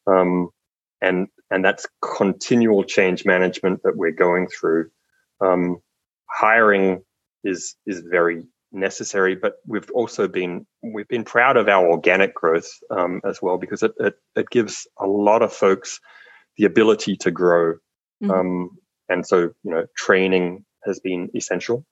Um, 0.05 0.49
and 1.01 1.27
and 1.49 1.63
that's 1.63 1.85
continual 2.17 2.83
change 2.83 3.25
management 3.25 3.81
that 3.83 3.97
we're 3.97 4.11
going 4.11 4.47
through. 4.47 4.89
Um, 5.41 5.77
hiring 6.29 7.03
is 7.43 7.75
is 7.85 8.03
very 8.09 8.43
necessary. 8.71 9.35
But 9.35 9.55
we've 9.67 9.89
also 9.91 10.27
been 10.27 10.65
we've 10.81 11.07
been 11.07 11.23
proud 11.23 11.57
of 11.57 11.67
our 11.67 11.87
organic 11.87 12.33
growth 12.33 12.69
um, 12.89 13.21
as 13.25 13.41
well 13.41 13.57
because 13.57 13.83
it, 13.83 13.93
it, 13.99 14.15
it 14.35 14.49
gives 14.49 14.87
a 14.99 15.07
lot 15.07 15.41
of 15.41 15.53
folks 15.53 15.99
the 16.57 16.65
ability 16.65 17.15
to 17.17 17.31
grow. 17.31 17.73
Mm-hmm. 18.21 18.31
Um, 18.31 18.69
and 19.09 19.25
so 19.25 19.39
you 19.63 19.71
know 19.71 19.85
training 19.95 20.65
has 20.85 20.99
been 20.99 21.29
essential 21.35 21.85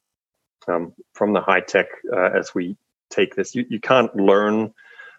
um, 0.68 0.94
from 1.14 1.34
the 1.34 1.42
high 1.42 1.62
tech 1.62 1.88
uh, 2.16 2.30
as 2.38 2.54
we 2.54 2.78
take 3.10 3.36
this. 3.36 3.56
You 3.56 3.66
you 3.70 3.80
can't 3.80 4.14
learn 4.16 4.74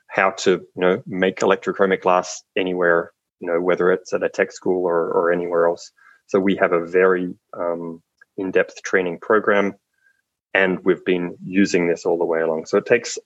how 0.08 0.30
to 0.30 0.50
you 0.50 0.66
know 0.76 1.02
make 1.06 1.40
electrochromic 1.40 2.02
glass 2.02 2.42
anywhere 2.56 3.12
you 3.40 3.48
know 3.48 3.60
whether 3.60 3.90
it's 3.90 4.12
at 4.12 4.22
a 4.22 4.28
tech 4.28 4.52
school 4.52 4.84
or, 4.84 5.10
or 5.10 5.32
anywhere 5.32 5.66
else. 5.66 5.90
So 6.26 6.40
we 6.40 6.56
have 6.56 6.72
a 6.72 6.86
very 6.86 7.34
um, 7.52 8.02
in-depth 8.36 8.82
training 8.82 9.18
program 9.20 9.74
and 10.54 10.78
we've 10.84 11.04
been 11.04 11.36
using 11.44 11.88
this 11.88 12.04
all 12.04 12.18
the 12.18 12.24
way 12.24 12.40
along. 12.40 12.66
So 12.66 12.78
it 12.78 12.86
takes 12.86 13.18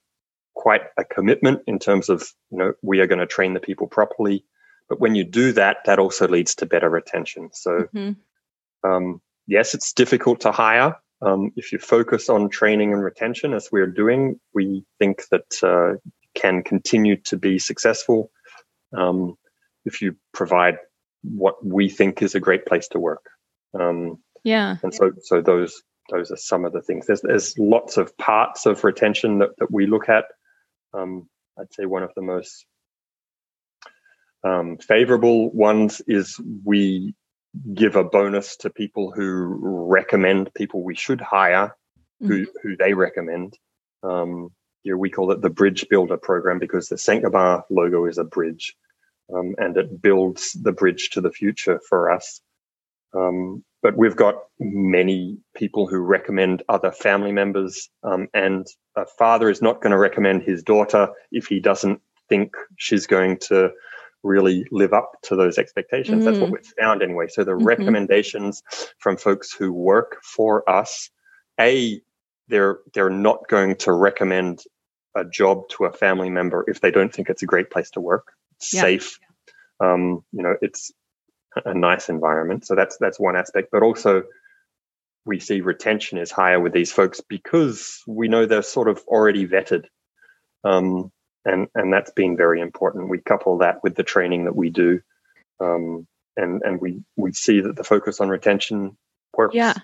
quite 0.54 0.82
a 0.96 1.04
commitment 1.04 1.62
in 1.66 1.78
terms 1.78 2.08
of, 2.08 2.22
you 2.50 2.58
know, 2.58 2.72
we 2.82 3.00
are 3.00 3.06
going 3.06 3.18
to 3.18 3.26
train 3.26 3.54
the 3.54 3.60
people 3.60 3.86
properly. 3.86 4.44
But 4.88 5.00
when 5.00 5.14
you 5.14 5.24
do 5.24 5.52
that, 5.52 5.78
that 5.86 5.98
also 5.98 6.28
leads 6.28 6.54
to 6.56 6.66
better 6.66 6.88
retention. 6.88 7.50
So, 7.52 7.70
mm-hmm. 7.94 8.12
Um, 8.86 9.20
yes, 9.46 9.74
it's 9.74 9.92
difficult 9.92 10.40
to 10.40 10.52
hire. 10.52 10.94
Um, 11.22 11.50
if 11.56 11.72
you 11.72 11.78
focus 11.78 12.28
on 12.28 12.48
training 12.48 12.92
and 12.92 13.02
retention, 13.02 13.54
as 13.54 13.70
we're 13.72 13.86
doing, 13.86 14.38
we 14.54 14.84
think 14.98 15.22
that 15.30 15.52
uh, 15.62 15.98
can 16.34 16.62
continue 16.62 17.16
to 17.22 17.36
be 17.36 17.58
successful 17.58 18.30
um, 18.96 19.36
if 19.84 20.02
you 20.02 20.16
provide 20.34 20.76
what 21.22 21.64
we 21.64 21.88
think 21.88 22.22
is 22.22 22.34
a 22.34 22.40
great 22.40 22.66
place 22.66 22.88
to 22.88 22.98
work. 22.98 23.24
Um, 23.78 24.18
yeah. 24.44 24.76
And 24.82 24.94
so, 24.94 25.12
so 25.22 25.40
those 25.40 25.82
those 26.10 26.30
are 26.30 26.36
some 26.36 26.64
of 26.64 26.72
the 26.72 26.82
things. 26.82 27.06
There's 27.06 27.22
there's 27.22 27.58
lots 27.58 27.96
of 27.96 28.16
parts 28.18 28.66
of 28.66 28.84
retention 28.84 29.38
that, 29.38 29.50
that 29.58 29.72
we 29.72 29.86
look 29.86 30.08
at. 30.08 30.26
Um, 30.94 31.28
I'd 31.58 31.72
say 31.72 31.86
one 31.86 32.02
of 32.02 32.10
the 32.14 32.22
most 32.22 32.66
um, 34.44 34.78
favorable 34.78 35.50
ones 35.50 36.00
is 36.06 36.38
we 36.64 37.14
give 37.74 37.96
a 37.96 38.04
bonus 38.04 38.56
to 38.58 38.70
people 38.70 39.12
who 39.12 39.86
recommend 39.88 40.52
people 40.54 40.82
we 40.82 40.94
should 40.94 41.20
hire, 41.20 41.76
mm-hmm. 42.22 42.28
who 42.28 42.46
who 42.62 42.76
they 42.76 42.94
recommend. 42.94 43.56
Um, 44.02 44.50
here 44.82 44.96
we 44.96 45.10
call 45.10 45.32
it 45.32 45.42
the 45.42 45.50
Bridge 45.50 45.86
Builder 45.90 46.16
program 46.16 46.58
because 46.58 46.88
the 46.88 46.98
Saint 46.98 47.24
Gobain 47.24 47.62
logo 47.70 48.06
is 48.06 48.18
a 48.18 48.24
bridge, 48.24 48.76
um, 49.34 49.54
and 49.58 49.76
it 49.76 50.00
builds 50.00 50.52
the 50.52 50.72
bridge 50.72 51.10
to 51.10 51.20
the 51.20 51.32
future 51.32 51.80
for 51.88 52.10
us. 52.10 52.40
Um, 53.14 53.64
but 53.82 53.96
we've 53.96 54.16
got 54.16 54.36
many 54.58 55.38
people 55.54 55.86
who 55.86 55.98
recommend 55.98 56.62
other 56.68 56.92
family 56.92 57.32
members, 57.32 57.88
um, 58.02 58.28
and 58.34 58.66
a 58.96 59.06
father 59.18 59.50
is 59.50 59.62
not 59.62 59.80
going 59.80 59.92
to 59.92 59.98
recommend 59.98 60.42
his 60.42 60.62
daughter 60.62 61.08
if 61.30 61.46
he 61.46 61.60
doesn't 61.60 62.00
think 62.28 62.56
she's 62.76 63.06
going 63.06 63.38
to 63.38 63.70
really 64.26 64.66
live 64.70 64.92
up 64.92 65.12
to 65.22 65.36
those 65.36 65.58
expectations. 65.58 66.22
Mm. 66.22 66.24
That's 66.24 66.38
what 66.38 66.50
mm. 66.50 66.52
we've 66.54 66.72
found 66.78 67.02
anyway. 67.02 67.26
So 67.28 67.44
the 67.44 67.52
mm-hmm. 67.52 67.64
recommendations 67.64 68.62
from 68.98 69.16
folks 69.16 69.52
who 69.52 69.72
work 69.72 70.18
for 70.22 70.68
us, 70.68 71.10
a 71.60 72.00
they're 72.48 72.78
they're 72.92 73.10
not 73.10 73.48
going 73.48 73.76
to 73.76 73.92
recommend 73.92 74.60
a 75.16 75.24
job 75.24 75.68
to 75.70 75.86
a 75.86 75.92
family 75.92 76.30
member 76.30 76.64
if 76.68 76.80
they 76.80 76.90
don't 76.90 77.12
think 77.12 77.30
it's 77.30 77.42
a 77.42 77.46
great 77.46 77.70
place 77.70 77.90
to 77.92 78.00
work, 78.00 78.32
yeah. 78.72 78.82
safe. 78.82 79.18
Um, 79.80 80.24
you 80.32 80.42
know, 80.42 80.56
it's 80.60 80.92
a 81.64 81.74
nice 81.74 82.08
environment. 82.08 82.66
So 82.66 82.74
that's 82.74 82.98
that's 82.98 83.18
one 83.18 83.36
aspect. 83.36 83.68
But 83.72 83.82
also 83.82 84.24
we 85.24 85.40
see 85.40 85.60
retention 85.60 86.18
is 86.18 86.30
higher 86.30 86.60
with 86.60 86.72
these 86.72 86.92
folks 86.92 87.20
because 87.20 88.02
we 88.06 88.28
know 88.28 88.46
they're 88.46 88.62
sort 88.62 88.88
of 88.88 89.02
already 89.08 89.46
vetted. 89.46 89.86
Um, 90.64 91.10
and 91.46 91.68
and 91.74 91.92
that's 91.92 92.10
been 92.10 92.36
very 92.36 92.60
important. 92.60 93.08
We 93.08 93.18
couple 93.18 93.58
that 93.58 93.82
with 93.82 93.94
the 93.94 94.02
training 94.02 94.44
that 94.44 94.56
we 94.56 94.68
do. 94.70 95.00
Um, 95.60 96.06
and 96.36 96.60
and 96.62 96.80
we 96.80 97.02
we 97.16 97.32
see 97.32 97.60
that 97.60 97.76
the 97.76 97.84
focus 97.84 98.20
on 98.20 98.28
retention 98.28 98.96
works. 99.36 99.54
Yeah. 99.54 99.74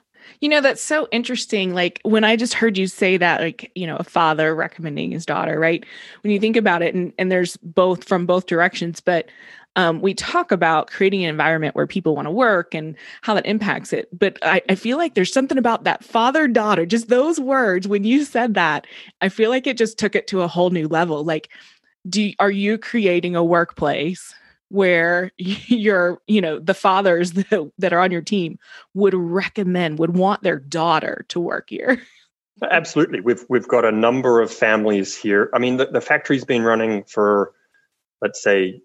You 0.40 0.48
know, 0.48 0.60
that's 0.60 0.82
so 0.82 1.08
interesting. 1.10 1.74
Like 1.74 2.00
when 2.04 2.22
I 2.22 2.36
just 2.36 2.54
heard 2.54 2.78
you 2.78 2.86
say 2.86 3.16
that, 3.16 3.40
like, 3.40 3.72
you 3.74 3.88
know, 3.88 3.96
a 3.96 4.04
father 4.04 4.54
recommending 4.54 5.10
his 5.10 5.26
daughter, 5.26 5.58
right? 5.58 5.84
When 6.22 6.32
you 6.32 6.38
think 6.38 6.56
about 6.56 6.80
it, 6.80 6.94
and, 6.94 7.12
and 7.18 7.30
there's 7.30 7.56
both 7.56 8.04
from 8.04 8.24
both 8.24 8.46
directions, 8.46 9.00
but 9.00 9.28
um, 9.76 10.00
we 10.00 10.14
talk 10.14 10.52
about 10.52 10.90
creating 10.90 11.24
an 11.24 11.30
environment 11.30 11.74
where 11.74 11.86
people 11.86 12.14
want 12.14 12.26
to 12.26 12.32
work 12.32 12.74
and 12.74 12.94
how 13.22 13.34
that 13.34 13.46
impacts 13.46 13.92
it. 13.92 14.08
But 14.16 14.38
I, 14.42 14.62
I 14.68 14.74
feel 14.74 14.98
like 14.98 15.14
there's 15.14 15.32
something 15.32 15.58
about 15.58 15.84
that 15.84 16.04
father 16.04 16.46
daughter, 16.46 16.84
just 16.84 17.08
those 17.08 17.40
words. 17.40 17.88
When 17.88 18.04
you 18.04 18.24
said 18.24 18.54
that, 18.54 18.86
I 19.20 19.28
feel 19.28 19.50
like 19.50 19.66
it 19.66 19.78
just 19.78 19.98
took 19.98 20.14
it 20.14 20.26
to 20.28 20.42
a 20.42 20.48
whole 20.48 20.70
new 20.70 20.88
level. 20.88 21.24
Like, 21.24 21.48
do 22.08 22.32
are 22.38 22.50
you 22.50 22.78
creating 22.78 23.36
a 23.36 23.44
workplace 23.44 24.34
where 24.68 25.30
your 25.36 26.20
you 26.26 26.40
know 26.40 26.58
the 26.58 26.74
fathers 26.74 27.32
that, 27.32 27.72
that 27.78 27.92
are 27.92 28.00
on 28.00 28.10
your 28.10 28.22
team 28.22 28.58
would 28.94 29.14
recommend 29.14 29.98
would 29.98 30.16
want 30.16 30.42
their 30.42 30.58
daughter 30.58 31.24
to 31.28 31.38
work 31.38 31.70
here 31.70 32.02
absolutely 32.70 33.20
we've 33.20 33.44
we've 33.48 33.68
got 33.68 33.84
a 33.84 33.92
number 33.92 34.40
of 34.40 34.50
families 34.50 35.16
here 35.16 35.50
i 35.54 35.58
mean 35.58 35.76
the, 35.76 35.86
the 35.86 36.00
factory's 36.00 36.44
been 36.44 36.62
running 36.62 37.04
for 37.04 37.52
let's 38.20 38.42
say 38.42 38.80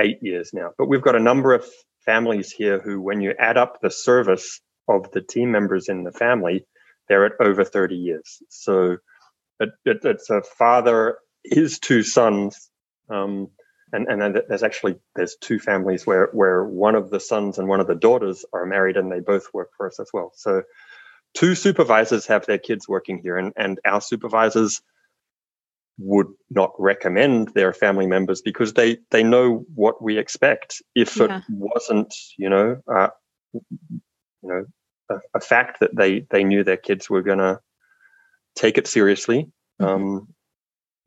eight 0.00 0.18
years 0.22 0.50
now. 0.52 0.70
But 0.78 0.88
we've 0.88 1.02
got 1.02 1.16
a 1.16 1.20
number 1.20 1.54
of 1.54 1.66
families 2.04 2.50
here 2.52 2.80
who 2.80 3.00
when 3.00 3.20
you 3.20 3.34
add 3.38 3.56
up 3.58 3.80
the 3.80 3.90
service 3.90 4.60
of 4.88 5.10
the 5.12 5.22
team 5.22 5.52
members 5.52 5.88
in 5.88 6.04
the 6.04 6.12
family 6.12 6.66
they're 7.08 7.26
at 7.26 7.32
over 7.40 7.64
30 7.64 7.96
years. 7.96 8.42
So 8.50 8.98
it, 9.60 9.70
it, 9.84 9.98
it's 10.04 10.30
a 10.30 10.42
father 10.42 11.18
his 11.44 11.78
two 11.78 12.02
sons 12.02 12.70
um, 13.10 13.48
and 13.92 14.08
and 14.08 14.22
there's 14.48 14.62
actually 14.64 14.96
there's 15.16 15.36
two 15.40 15.58
families 15.58 16.06
where 16.06 16.28
where 16.32 16.64
one 16.64 16.94
of 16.96 17.10
the 17.10 17.20
sons 17.20 17.58
and 17.58 17.68
one 17.68 17.80
of 17.80 17.86
the 17.86 17.94
daughters 17.94 18.44
are 18.52 18.66
married 18.66 18.96
and 18.96 19.10
they 19.12 19.20
both 19.20 19.46
work 19.54 19.70
for 19.76 19.86
us 19.86 20.00
as 20.00 20.10
well. 20.12 20.32
So 20.34 20.62
two 21.34 21.54
supervisors 21.54 22.26
have 22.26 22.46
their 22.46 22.58
kids 22.58 22.88
working 22.88 23.18
here 23.18 23.38
and 23.38 23.52
and 23.56 23.80
our 23.84 24.00
supervisors 24.00 24.82
would 25.98 26.26
not 26.50 26.72
recommend 26.78 27.48
their 27.54 27.72
family 27.72 28.06
members 28.06 28.42
because 28.42 28.72
they 28.74 28.98
they 29.10 29.22
know 29.22 29.64
what 29.74 30.02
we 30.02 30.18
expect 30.18 30.82
if 30.94 31.16
yeah. 31.16 31.38
it 31.38 31.42
wasn't 31.48 32.12
you 32.36 32.48
know 32.48 32.80
uh, 32.92 33.08
you 33.52 34.00
know 34.42 34.64
a, 35.10 35.16
a, 35.34 35.40
fact 35.40 35.78
that 35.80 35.94
they 35.94 36.26
they 36.30 36.42
knew 36.42 36.64
their 36.64 36.76
kids 36.76 37.08
were 37.08 37.22
to 37.22 37.60
take 38.56 38.76
it 38.76 38.88
seriously 38.88 39.48
mm-hmm. 39.80 39.84
um, 39.84 40.28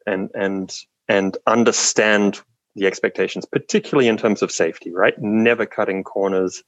and 0.05 0.29
and 0.33 0.73
and 1.09 1.37
understand 1.47 2.41
the 2.77 2.87
expectations, 2.87 3.45
particularly 3.45 4.07
in 4.07 4.17
terms 4.17 4.41
of 4.41 4.51
safety, 4.51 4.91
right? 4.93 5.15
Never 5.19 5.65
cutting 5.65 6.03
corners. 6.03 6.63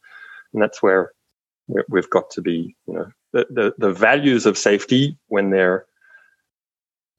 And 0.53 0.61
that's 0.61 0.81
where 0.81 1.13
we've 1.87 2.09
got 2.09 2.31
to 2.31 2.41
be, 2.41 2.75
you 2.87 2.93
know, 2.93 3.11
the, 3.31 3.45
the, 3.49 3.73
the 3.77 3.93
values 3.93 4.45
of 4.45 4.57
safety 4.57 5.17
when 5.27 5.51
they're, 5.51 5.85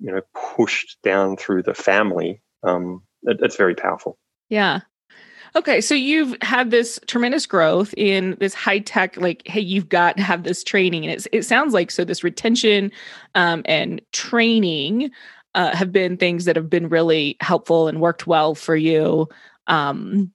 you 0.01 0.11
know, 0.13 0.21
pushed 0.57 0.99
down 1.03 1.37
through 1.37 1.63
the 1.63 1.75
family, 1.75 2.43
um, 2.63 3.03
it, 3.23 3.39
it's 3.43 3.57
very 3.57 3.75
powerful. 3.75 4.19
Yeah. 4.49 4.81
Okay, 5.57 5.81
so 5.81 5.95
you've 5.95 6.37
had 6.43 6.71
this 6.71 7.01
tremendous 7.07 7.45
growth 7.45 7.93
in 7.97 8.37
this 8.39 8.55
high 8.55 8.79
tech, 8.79 9.17
like, 9.17 9.43
hey, 9.47 9.61
you've 9.61 9.89
got 9.89 10.17
to 10.17 10.23
have 10.23 10.45
this 10.45 10.63
training, 10.63 11.05
and 11.05 11.13
it's, 11.13 11.27
it 11.33 11.43
sounds 11.43 11.75
like 11.75 11.91
so 11.91 12.05
this 12.05 12.23
retention 12.23 12.93
um, 13.35 13.63
and 13.65 14.01
training 14.13 15.11
uh, 15.57 15.75
have 15.75 15.91
been 15.91 16.17
things 16.17 16.45
that 16.45 16.55
have 16.55 16.71
been 16.71 16.89
really 16.89 17.37
helpful 17.41 17.89
and 17.89 18.01
worked 18.01 18.29
well 18.29 18.55
for 18.55 18.77
you 18.77 19.29
um, 19.67 20.33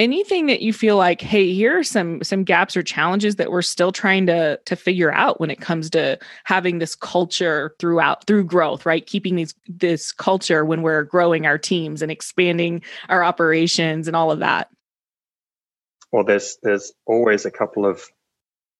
anything 0.00 0.46
that 0.46 0.62
you 0.62 0.72
feel 0.72 0.96
like 0.96 1.20
hey 1.20 1.52
here 1.52 1.78
are 1.78 1.84
some 1.84 2.24
some 2.24 2.42
gaps 2.42 2.74
or 2.74 2.82
challenges 2.82 3.36
that 3.36 3.50
we're 3.50 3.60
still 3.60 3.92
trying 3.92 4.26
to 4.26 4.58
to 4.64 4.74
figure 4.74 5.12
out 5.12 5.38
when 5.38 5.50
it 5.50 5.60
comes 5.60 5.90
to 5.90 6.18
having 6.44 6.78
this 6.78 6.94
culture 6.94 7.76
throughout 7.78 8.26
through 8.26 8.42
growth 8.42 8.86
right? 8.86 9.06
Keeping 9.06 9.36
these 9.36 9.54
this 9.68 10.10
culture 10.10 10.64
when 10.64 10.80
we're 10.80 11.04
growing 11.04 11.44
our 11.44 11.58
teams 11.58 12.00
and 12.00 12.10
expanding 12.10 12.82
our 13.10 13.22
operations 13.22 14.08
and 14.08 14.16
all 14.16 14.30
of 14.30 14.38
that. 14.38 14.70
Well 16.10 16.24
there's 16.24 16.56
there's 16.62 16.92
always 17.04 17.44
a 17.44 17.50
couple 17.50 17.84
of 17.84 18.02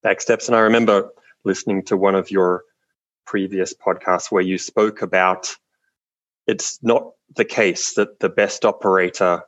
back 0.03 0.23
steps. 0.23 0.49
And 0.49 0.57
i 0.57 0.61
remember 0.61 1.11
listening 1.45 1.85
to 1.85 1.99
one 1.99 2.15
of 2.15 2.31
your 2.31 2.65
previous 3.27 3.75
podcasts 3.75 4.33
where 4.33 4.43
you 4.43 4.57
spoke 4.57 5.03
about 5.03 5.55
it's 6.47 6.83
not 6.83 7.13
the 7.37 7.45
case 7.45 7.95
that 7.95 8.21
the 8.21 8.31
best 8.31 8.65
operator 8.65 9.43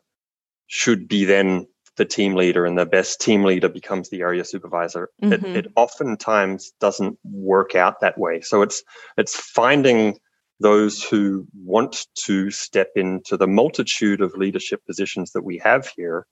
should 0.72 1.06
be 1.06 1.26
then 1.26 1.66
the 1.98 2.04
team 2.06 2.34
leader 2.34 2.64
and 2.64 2.78
the 2.78 2.86
best 2.86 3.20
team 3.20 3.44
leader 3.44 3.68
becomes 3.68 4.08
the 4.08 4.22
area 4.22 4.42
supervisor. 4.42 5.10
Mm-hmm. 5.22 5.44
It, 5.44 5.66
it 5.66 5.72
oftentimes 5.76 6.72
doesn't 6.80 7.18
work 7.22 7.74
out 7.74 8.00
that 8.00 8.16
way. 8.16 8.40
So 8.40 8.62
it's 8.62 8.82
it's 9.18 9.36
finding 9.36 10.16
those 10.60 11.02
who 11.02 11.46
want 11.54 12.06
to 12.24 12.50
step 12.50 12.88
into 12.96 13.36
the 13.36 13.46
multitude 13.46 14.22
of 14.22 14.34
leadership 14.34 14.80
positions 14.86 15.32
that 15.32 15.42
we 15.42 15.58
have 15.58 15.92
here 15.94 16.26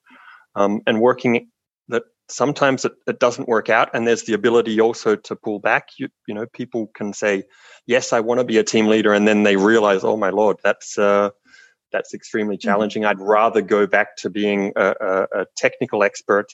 um, 0.54 0.80
and 0.86 1.02
working 1.02 1.50
that 1.88 2.04
sometimes 2.30 2.86
it, 2.86 2.92
it 3.06 3.20
doesn't 3.20 3.48
work 3.48 3.68
out 3.68 3.90
and 3.92 4.06
there's 4.06 4.22
the 4.22 4.32
ability 4.32 4.80
also 4.80 5.16
to 5.16 5.36
pull 5.36 5.58
back 5.58 5.88
you, 5.98 6.08
you 6.26 6.34
know 6.34 6.46
people 6.46 6.86
can 6.94 7.12
say 7.12 7.42
yes 7.86 8.12
i 8.12 8.20
want 8.20 8.38
to 8.38 8.44
be 8.44 8.58
a 8.58 8.62
team 8.62 8.86
leader 8.86 9.12
and 9.12 9.26
then 9.26 9.42
they 9.42 9.56
realize 9.56 10.04
oh 10.04 10.16
my 10.16 10.30
lord 10.30 10.56
that's 10.62 10.96
uh, 10.96 11.30
that's 11.92 12.14
extremely 12.14 12.56
mm-hmm. 12.56 12.68
challenging 12.68 13.02
mm-hmm. 13.02 13.20
i'd 13.20 13.26
rather 13.26 13.60
go 13.60 13.86
back 13.86 14.16
to 14.16 14.30
being 14.30 14.72
a, 14.76 14.94
a, 15.00 15.40
a 15.40 15.46
technical 15.56 16.02
expert 16.02 16.46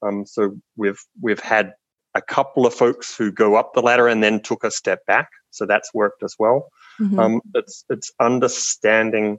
um, 0.00 0.24
so 0.24 0.56
we've 0.76 1.00
we've 1.20 1.40
had 1.40 1.74
a 2.14 2.22
couple 2.22 2.66
of 2.66 2.74
folks 2.74 3.16
who 3.16 3.30
go 3.32 3.56
up 3.56 3.74
the 3.74 3.82
ladder 3.82 4.08
and 4.08 4.22
then 4.22 4.40
took 4.40 4.64
a 4.64 4.70
step 4.70 5.04
back 5.06 5.28
so 5.50 5.66
that's 5.66 5.92
worked 5.92 6.22
as 6.22 6.34
well 6.38 6.68
mm-hmm. 7.00 7.18
um, 7.18 7.40
it's 7.54 7.84
it's 7.90 8.12
understanding 8.20 9.38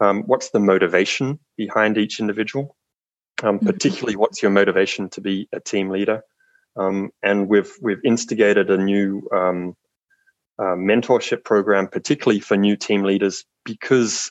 um, 0.00 0.22
what's 0.22 0.50
the 0.50 0.60
motivation 0.60 1.38
behind 1.56 1.98
each 1.98 2.20
individual 2.20 2.76
um, 3.42 3.56
mm-hmm. 3.56 3.66
particularly 3.66 4.16
what's 4.16 4.42
your 4.42 4.50
motivation 4.50 5.08
to 5.10 5.20
be 5.20 5.48
a 5.52 5.60
team 5.60 5.90
leader. 5.90 6.22
Um, 6.76 7.10
and 7.22 7.48
we've 7.48 7.72
we've 7.82 8.04
instigated 8.04 8.70
a 8.70 8.78
new 8.78 9.28
um, 9.32 9.76
uh, 10.58 10.76
mentorship 10.76 11.44
program, 11.44 11.88
particularly 11.88 12.40
for 12.40 12.56
new 12.56 12.76
team 12.76 13.02
leaders, 13.02 13.44
because 13.64 14.30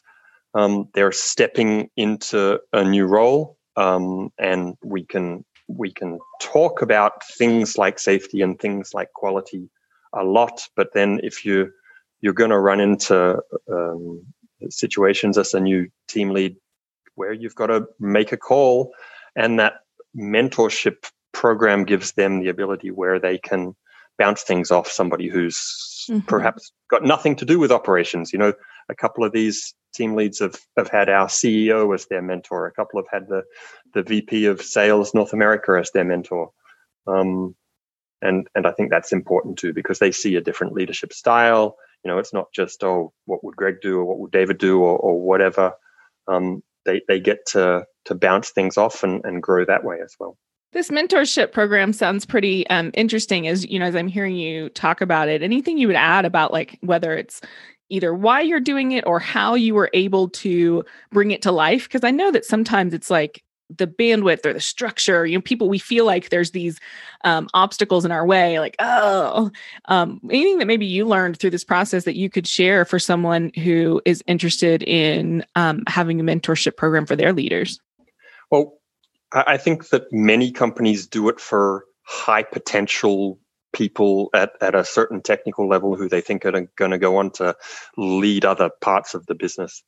um, 0.53 0.89
they're 0.93 1.11
stepping 1.11 1.89
into 1.95 2.59
a 2.73 2.83
new 2.83 3.05
role, 3.05 3.57
um, 3.75 4.31
and 4.37 4.75
we 4.83 5.05
can 5.05 5.45
we 5.67 5.91
can 5.91 6.19
talk 6.41 6.81
about 6.81 7.23
things 7.37 7.77
like 7.77 7.99
safety 7.99 8.41
and 8.41 8.59
things 8.59 8.93
like 8.93 9.13
quality 9.13 9.69
a 10.13 10.23
lot. 10.23 10.67
But 10.75 10.93
then 10.93 11.19
if 11.23 11.45
you 11.45 11.71
you're 12.21 12.33
going 12.33 12.49
to 12.49 12.59
run 12.59 12.79
into 12.79 13.41
um, 13.71 14.25
situations 14.69 15.37
as 15.37 15.53
a 15.53 15.59
new 15.59 15.87
team 16.07 16.31
lead 16.31 16.55
where 17.15 17.33
you've 17.33 17.55
got 17.55 17.67
to 17.67 17.85
make 17.99 18.31
a 18.31 18.37
call 18.37 18.91
and 19.35 19.59
that 19.59 19.73
mentorship 20.17 21.09
program 21.33 21.83
gives 21.83 22.13
them 22.13 22.39
the 22.39 22.49
ability 22.49 22.91
where 22.91 23.19
they 23.19 23.37
can 23.37 23.75
bounce 24.17 24.43
things 24.43 24.71
off 24.71 24.89
somebody 24.89 25.27
who's 25.27 26.05
mm-hmm. 26.09 26.19
perhaps 26.27 26.71
got 26.89 27.03
nothing 27.03 27.35
to 27.35 27.45
do 27.45 27.59
with 27.59 27.71
operations 27.71 28.33
you 28.33 28.39
know 28.39 28.53
a 28.89 28.95
couple 28.95 29.23
of 29.23 29.31
these 29.31 29.73
team 29.93 30.15
leads 30.15 30.39
have, 30.39 30.55
have 30.77 30.89
had 30.89 31.09
our 31.09 31.27
ceo 31.27 31.93
as 31.93 32.05
their 32.05 32.21
mentor 32.21 32.67
a 32.67 32.71
couple 32.71 32.99
have 32.99 33.21
had 33.21 33.27
the 33.27 33.43
the 33.93 34.03
vp 34.03 34.45
of 34.45 34.61
sales 34.61 35.13
north 35.13 35.33
america 35.33 35.77
as 35.79 35.91
their 35.91 36.05
mentor 36.05 36.51
um, 37.07 37.55
and 38.21 38.47
and 38.55 38.67
i 38.67 38.71
think 38.71 38.89
that's 38.89 39.11
important 39.11 39.57
too 39.57 39.73
because 39.73 39.99
they 39.99 40.11
see 40.11 40.35
a 40.35 40.41
different 40.41 40.73
leadership 40.73 41.13
style 41.13 41.75
you 42.03 42.11
know 42.11 42.17
it's 42.17 42.33
not 42.33 42.51
just 42.53 42.83
oh 42.83 43.13
what 43.25 43.43
would 43.43 43.55
greg 43.55 43.75
do 43.81 43.97
or 43.99 44.05
what 44.05 44.19
would 44.19 44.31
david 44.31 44.57
do 44.57 44.79
or, 44.79 44.97
or 44.97 45.19
whatever 45.19 45.73
um, 46.27 46.61
they, 46.85 47.01
they 47.07 47.19
get 47.19 47.45
to 47.47 47.85
to 48.05 48.15
bounce 48.15 48.49
things 48.51 48.77
off 48.77 49.03
and, 49.03 49.23
and 49.25 49.43
grow 49.43 49.65
that 49.65 49.83
way 49.83 49.97
as 50.03 50.15
well. 50.19 50.37
This 50.71 50.89
mentorship 50.89 51.51
program 51.51 51.93
sounds 51.93 52.25
pretty 52.25 52.67
um, 52.67 52.91
interesting 52.93 53.47
as 53.47 53.65
you 53.65 53.79
know 53.79 53.85
as 53.85 53.95
I'm 53.95 54.07
hearing 54.07 54.35
you 54.35 54.69
talk 54.69 55.01
about 55.01 55.27
it. 55.27 55.41
Anything 55.41 55.77
you 55.77 55.87
would 55.87 55.95
add 55.95 56.25
about 56.25 56.53
like 56.53 56.77
whether 56.81 57.13
it's 57.13 57.41
either 57.89 58.13
why 58.13 58.41
you're 58.41 58.59
doing 58.59 58.91
it 58.91 59.05
or 59.05 59.19
how 59.19 59.55
you 59.55 59.73
were 59.73 59.89
able 59.93 60.29
to 60.29 60.83
bring 61.11 61.31
it 61.31 61.41
to 61.43 61.51
life 61.51 61.83
because 61.83 62.03
I 62.03 62.11
know 62.11 62.31
that 62.31 62.45
sometimes 62.45 62.93
it's 62.93 63.09
like 63.09 63.43
the 63.77 63.87
bandwidth 63.87 64.45
or 64.45 64.53
the 64.53 64.59
structure 64.59 65.27
you 65.27 65.37
know 65.37 65.41
people 65.41 65.69
we 65.69 65.77
feel 65.77 66.03
like 66.05 66.29
there's 66.29 66.51
these 66.51 66.79
um, 67.23 67.47
obstacles 67.53 68.03
in 68.03 68.11
our 68.11 68.25
way 68.25 68.59
like 68.59 68.75
oh. 68.79 69.51
Um, 69.85 70.19
anything 70.31 70.59
that 70.59 70.67
maybe 70.67 70.85
you 70.85 71.05
learned 71.05 71.37
through 71.37 71.49
this 71.51 71.63
process 71.63 72.03
that 72.05 72.15
you 72.15 72.29
could 72.29 72.47
share 72.47 72.85
for 72.85 72.99
someone 72.99 73.51
who 73.55 74.01
is 74.05 74.23
interested 74.27 74.83
in 74.83 75.45
um, 75.55 75.83
having 75.87 76.19
a 76.19 76.23
mentorship 76.23 76.77
program 76.77 77.05
for 77.05 77.15
their 77.15 77.33
leaders? 77.33 77.79
Well 78.51 78.75
i 79.31 79.57
think 79.57 79.89
that 79.89 80.11
many 80.11 80.51
companies 80.51 81.05
do 81.05 81.29
it 81.29 81.39
for 81.39 81.85
high 82.03 82.41
potential 82.41 83.39
people 83.73 84.29
at, 84.33 84.51
at 84.61 84.75
a 84.75 84.83
certain 84.83 85.21
technical 85.21 85.67
level 85.67 85.95
who 85.95 86.09
they 86.09 86.21
think 86.21 86.45
are 86.45 86.67
going 86.75 86.91
to 86.91 86.97
go 86.97 87.17
on 87.17 87.31
to 87.31 87.55
lead 87.97 88.45
other 88.45 88.69
parts 88.81 89.13
of 89.13 89.25
the 89.25 89.35
business 89.35 89.83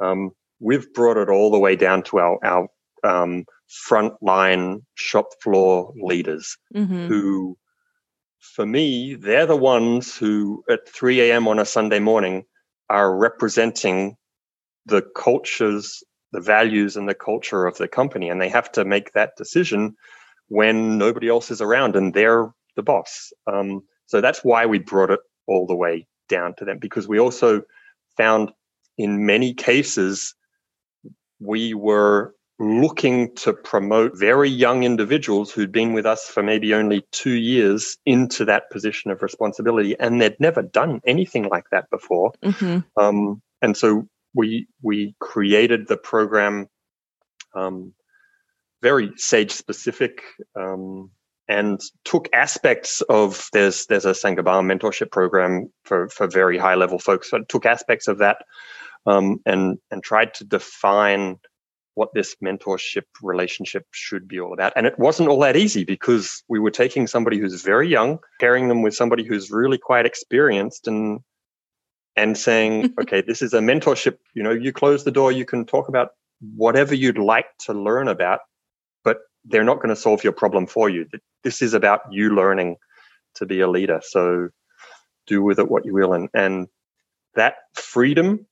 um, 0.00 0.30
we've 0.60 0.92
brought 0.92 1.16
it 1.16 1.28
all 1.28 1.50
the 1.50 1.58
way 1.58 1.76
down 1.76 2.02
to 2.02 2.18
our, 2.18 2.38
our 2.44 2.68
um, 3.04 3.44
frontline 3.88 4.82
shop 4.94 5.26
floor 5.42 5.92
leaders 5.96 6.56
mm-hmm. 6.74 7.06
who, 7.06 7.56
for 8.38 8.64
me, 8.64 9.14
they're 9.14 9.46
the 9.46 9.56
ones 9.56 10.16
who 10.16 10.64
at 10.70 10.88
3 10.88 11.20
a.m. 11.22 11.48
on 11.48 11.58
a 11.58 11.64
Sunday 11.64 11.98
morning 11.98 12.44
are 12.88 13.16
representing 13.16 14.16
the 14.86 15.02
cultures 15.16 16.02
the 16.32 16.40
values 16.40 16.96
and 16.96 17.08
the 17.08 17.14
culture 17.14 17.64
of 17.64 17.78
the 17.78 17.86
company 17.86 18.28
and 18.28 18.40
they 18.40 18.48
have 18.48 18.70
to 18.72 18.84
make 18.84 19.12
that 19.12 19.36
decision 19.36 19.94
when 20.48 20.98
nobody 20.98 21.28
else 21.28 21.52
is 21.52 21.60
around 21.60 21.94
and 21.94 22.12
they're 22.12 22.52
the 22.76 22.82
boss 22.82 23.32
um, 23.46 23.82
so 24.06 24.20
that's 24.20 24.44
why 24.44 24.66
we 24.66 24.78
brought 24.78 25.10
it 25.10 25.20
all 25.46 25.66
the 25.66 25.76
way 25.76 26.06
down 26.28 26.54
to 26.54 26.64
them 26.64 26.78
because 26.78 27.06
we 27.06 27.18
also 27.18 27.62
found 28.16 28.50
in 28.96 29.26
many 29.26 29.54
cases 29.54 30.34
we 31.40 31.74
were 31.74 32.34
looking 32.58 33.34
to 33.34 33.52
promote 33.52 34.16
very 34.16 34.48
young 34.48 34.84
individuals 34.84 35.50
who'd 35.50 35.72
been 35.72 35.92
with 35.92 36.06
us 36.06 36.28
for 36.28 36.42
maybe 36.42 36.72
only 36.72 37.04
two 37.10 37.32
years 37.32 37.98
into 38.06 38.44
that 38.44 38.70
position 38.70 39.10
of 39.10 39.22
responsibility 39.22 39.98
and 39.98 40.20
they'd 40.20 40.38
never 40.38 40.62
done 40.62 41.00
anything 41.04 41.48
like 41.48 41.68
that 41.70 41.90
before 41.90 42.32
mm-hmm. 42.44 42.78
um, 43.02 43.42
and 43.60 43.76
so 43.76 44.06
we 44.34 44.68
we 44.82 45.14
created 45.18 45.88
the 45.88 45.96
program 45.96 46.68
um, 47.56 47.92
very 48.82 49.10
sage 49.16 49.50
specific 49.50 50.22
um, 50.56 51.10
and 51.48 51.80
took 52.04 52.28
aspects 52.32 53.02
of 53.02 53.48
there's 53.52 53.86
there's 53.86 54.04
a 54.04 54.14
Saint-Gobain 54.14 54.64
mentorship 54.64 55.10
program 55.10 55.70
for 55.84 56.08
for 56.08 56.26
very 56.26 56.58
high 56.58 56.74
level 56.74 56.98
folks. 56.98 57.30
So 57.30 57.42
took 57.48 57.66
aspects 57.66 58.08
of 58.08 58.18
that 58.18 58.38
um, 59.06 59.38
and 59.44 59.78
and 59.90 60.02
tried 60.02 60.34
to 60.34 60.44
define 60.44 61.38
what 61.94 62.12
this 62.12 62.36
mentorship 62.44 63.04
relationship 63.22 63.86
should 63.92 64.26
be 64.26 64.40
all 64.40 64.52
about. 64.52 64.72
And 64.74 64.86
it 64.86 64.98
wasn't 64.98 65.28
all 65.28 65.38
that 65.40 65.56
easy 65.56 65.84
because 65.84 66.42
we 66.48 66.58
were 66.58 66.72
taking 66.72 67.06
somebody 67.06 67.38
who's 67.38 67.62
very 67.62 67.88
young, 67.88 68.18
pairing 68.40 68.68
them 68.68 68.82
with 68.82 68.94
somebody 68.94 69.24
who's 69.24 69.50
really 69.50 69.78
quite 69.78 70.06
experienced 70.06 70.88
and 70.88 71.20
and 72.16 72.36
saying, 72.36 72.94
okay, 73.00 73.20
this 73.20 73.42
is 73.42 73.54
a 73.54 73.60
mentorship. 73.60 74.16
You 74.34 74.42
know, 74.42 74.52
you 74.52 74.72
close 74.72 75.04
the 75.04 75.10
door, 75.10 75.30
you 75.32 75.44
can 75.44 75.66
talk 75.66 75.88
about 75.88 76.10
whatever 76.40 76.94
you'd 76.94 77.18
like 77.18 77.46
to 77.60 77.72
learn 77.72 78.08
about, 78.08 78.40
they're 79.44 79.64
not 79.64 79.76
going 79.76 79.94
to 79.94 79.96
solve 79.96 80.24
your 80.24 80.32
problem 80.32 80.66
for 80.66 80.88
you. 80.88 81.06
This 81.42 81.62
is 81.62 81.74
about 81.74 82.00
you 82.10 82.34
learning 82.34 82.76
to 83.36 83.46
be 83.46 83.60
a 83.60 83.68
leader. 83.68 84.00
So 84.02 84.48
do 85.26 85.42
with 85.42 85.58
it 85.58 85.70
what 85.70 85.84
you 85.84 85.94
will. 85.94 86.12
And, 86.12 86.28
and 86.34 86.68
that 87.34 87.54
freedom 87.74 88.46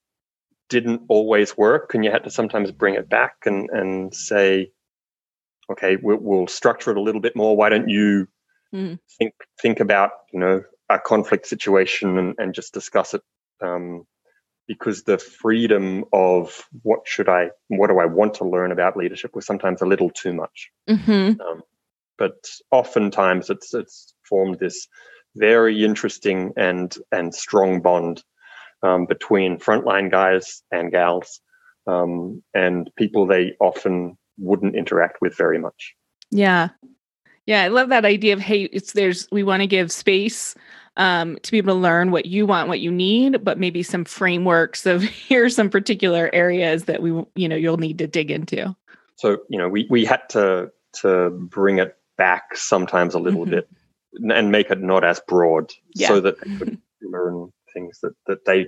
didn't 0.68 1.02
always 1.08 1.56
work. 1.56 1.94
And 1.94 2.04
you 2.04 2.10
had 2.10 2.24
to 2.24 2.30
sometimes 2.30 2.70
bring 2.70 2.94
it 2.94 3.08
back 3.08 3.34
and, 3.46 3.70
and 3.70 4.14
say, 4.14 4.72
okay, 5.70 5.96
we'll, 6.02 6.18
we'll 6.20 6.46
structure 6.46 6.90
it 6.90 6.96
a 6.96 7.02
little 7.02 7.20
bit 7.20 7.36
more. 7.36 7.56
Why 7.56 7.68
don't 7.68 7.88
you 7.88 8.26
mm. 8.74 8.98
think, 9.18 9.34
think 9.60 9.80
about, 9.80 10.10
you 10.32 10.40
know, 10.40 10.62
a 10.88 10.98
conflict 10.98 11.46
situation 11.46 12.18
and, 12.18 12.34
and 12.38 12.54
just 12.54 12.74
discuss 12.74 13.14
it 13.14 13.22
um, 13.62 14.04
because 14.78 15.02
the 15.02 15.18
freedom 15.18 16.04
of 16.14 16.66
what 16.82 17.00
should 17.04 17.28
I, 17.28 17.50
what 17.68 17.88
do 17.88 17.98
I 17.98 18.06
want 18.06 18.34
to 18.34 18.48
learn 18.48 18.72
about 18.72 18.96
leadership 18.96 19.34
was 19.34 19.44
sometimes 19.44 19.82
a 19.82 19.86
little 19.86 20.08
too 20.08 20.32
much. 20.32 20.70
Mm-hmm. 20.88 21.40
Um, 21.40 21.62
but 22.16 22.48
oftentimes 22.70 23.50
it's 23.50 23.74
it's 23.74 24.14
formed 24.28 24.58
this 24.58 24.88
very 25.36 25.84
interesting 25.84 26.52
and 26.56 26.96
and 27.10 27.34
strong 27.34 27.82
bond 27.82 28.22
um, 28.82 29.04
between 29.06 29.58
frontline 29.58 30.10
guys 30.10 30.62
and 30.70 30.90
gals 30.90 31.40
um, 31.86 32.42
and 32.54 32.90
people 32.96 33.26
they 33.26 33.52
often 33.60 34.16
wouldn't 34.38 34.76
interact 34.76 35.18
with 35.20 35.36
very 35.36 35.58
much. 35.58 35.94
Yeah, 36.30 36.70
yeah, 37.44 37.62
I 37.62 37.68
love 37.68 37.90
that 37.90 38.06
idea 38.06 38.32
of 38.32 38.40
hey, 38.40 38.62
it's 38.64 38.92
there's 38.92 39.28
we 39.30 39.42
want 39.42 39.60
to 39.60 39.66
give 39.66 39.92
space 39.92 40.54
um, 40.96 41.38
to 41.42 41.50
be 41.50 41.58
able 41.58 41.74
to 41.74 41.80
learn 41.80 42.10
what 42.10 42.26
you 42.26 42.46
want, 42.46 42.68
what 42.68 42.80
you 42.80 42.90
need, 42.90 43.44
but 43.44 43.58
maybe 43.58 43.82
some 43.82 44.04
frameworks 44.04 44.86
of 44.86 45.02
here's 45.28 45.54
some 45.56 45.70
particular 45.70 46.30
areas 46.32 46.84
that 46.84 47.02
we, 47.02 47.10
you 47.34 47.48
know, 47.48 47.56
you'll 47.56 47.78
need 47.78 47.98
to 47.98 48.06
dig 48.06 48.30
into. 48.30 48.74
So, 49.16 49.38
you 49.48 49.58
know, 49.58 49.68
we, 49.68 49.86
we 49.88 50.04
had 50.04 50.28
to, 50.30 50.70
to 51.00 51.30
bring 51.30 51.78
it 51.78 51.96
back 52.18 52.56
sometimes 52.56 53.14
a 53.14 53.18
little 53.18 53.42
mm-hmm. 53.42 53.54
bit 53.54 53.68
and 54.14 54.52
make 54.52 54.70
it 54.70 54.80
not 54.80 55.04
as 55.04 55.20
broad 55.26 55.72
yeah. 55.94 56.08
so 56.08 56.20
that 56.20 56.40
they 56.40 56.56
could 56.56 56.78
learn 57.00 57.50
things 57.72 58.00
that, 58.02 58.14
that 58.26 58.44
they 58.44 58.66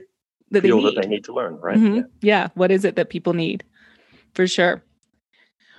that 0.50 0.62
feel 0.62 0.78
they 0.78 0.94
that 0.94 1.02
they 1.02 1.08
need 1.08 1.24
to 1.24 1.34
learn, 1.34 1.56
right? 1.56 1.76
Mm-hmm. 1.76 1.94
Yeah. 1.94 2.02
yeah. 2.22 2.48
What 2.54 2.70
is 2.70 2.84
it 2.84 2.96
that 2.96 3.10
people 3.10 3.34
need? 3.34 3.64
For 4.34 4.46
sure. 4.46 4.82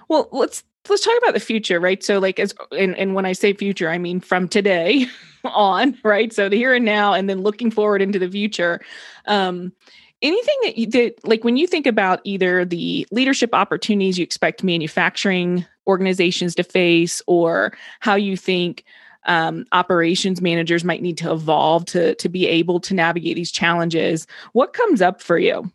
Well, 0.08 0.30
let's 0.32 0.64
let's 0.89 1.04
talk 1.04 1.17
about 1.17 1.34
the 1.34 1.39
future, 1.39 1.80
right? 1.80 2.04
So 2.04 2.19
like 2.19 2.39
as 2.39 2.54
and, 2.71 2.98
and 2.98 3.15
when 3.15 3.26
I 3.26 3.34
say 3.34 3.54
future, 3.54 3.89
I 3.89 3.98
mean 3.98 4.19
from 4.19 4.48
today 4.48 5.08
on, 5.43 5.98
right? 6.04 6.32
So 6.34 6.50
the 6.50 6.58
here 6.58 6.74
and 6.74 6.86
now 6.86 7.13
and 7.13 7.30
then 7.30 7.41
looking 7.41 7.71
forward 7.71 8.02
into 8.02 8.19
the 8.19 8.30
future. 8.30 8.82
Um 9.26 9.74
anything 10.21 10.56
that 10.63 10.78
you 10.78 10.88
that 10.88 11.15
like 11.28 11.43
when 11.43 11.58
you 11.58 11.67
think 11.67 11.86
about 11.86 12.21
either 12.24 12.65
the 12.65 13.08
leadership 13.12 13.54
opportunities 13.54 14.17
you 14.17 14.24
expect 14.24 14.63
manufacturing 14.63 15.65
organizations 15.88 16.56
to 16.56 16.63
face 16.63 17.21
or 17.28 17.74
how 18.00 18.15
you 18.15 18.38
think 18.38 18.84
um, 19.28 19.65
operations 19.71 20.41
managers 20.41 20.84
might 20.84 21.02
need 21.02 21.17
to 21.17 21.32
evolve 21.32 21.86
to 21.86 22.15
to 22.15 22.30
be 22.30 22.48
able 22.48 22.80
to 22.80 22.93
navigate 22.93 23.36
these 23.36 23.52
challenges 23.52 24.28
what 24.54 24.74
comes 24.74 25.02
up 25.02 25.21
for 25.21 25.38
you 25.38 25.71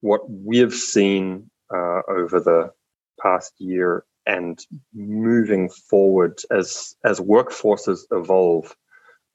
what 0.00 0.28
we've 0.30 0.74
seen 0.74 1.50
uh, 1.74 2.00
over 2.08 2.40
the 2.40 2.72
past 3.22 3.52
year 3.58 4.04
and 4.26 4.58
moving 4.94 5.68
forward 5.68 6.38
as 6.50 6.94
as 7.04 7.20
workforces 7.20 8.00
evolve 8.12 8.76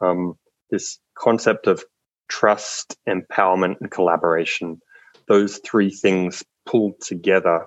um, 0.01 0.35
this 0.69 0.99
concept 1.17 1.67
of 1.67 1.83
trust 2.29 2.95
empowerment 3.07 3.75
and 3.81 3.91
collaboration 3.91 4.79
those 5.27 5.57
three 5.59 5.89
things 5.89 6.43
pulled 6.65 6.99
together 7.01 7.65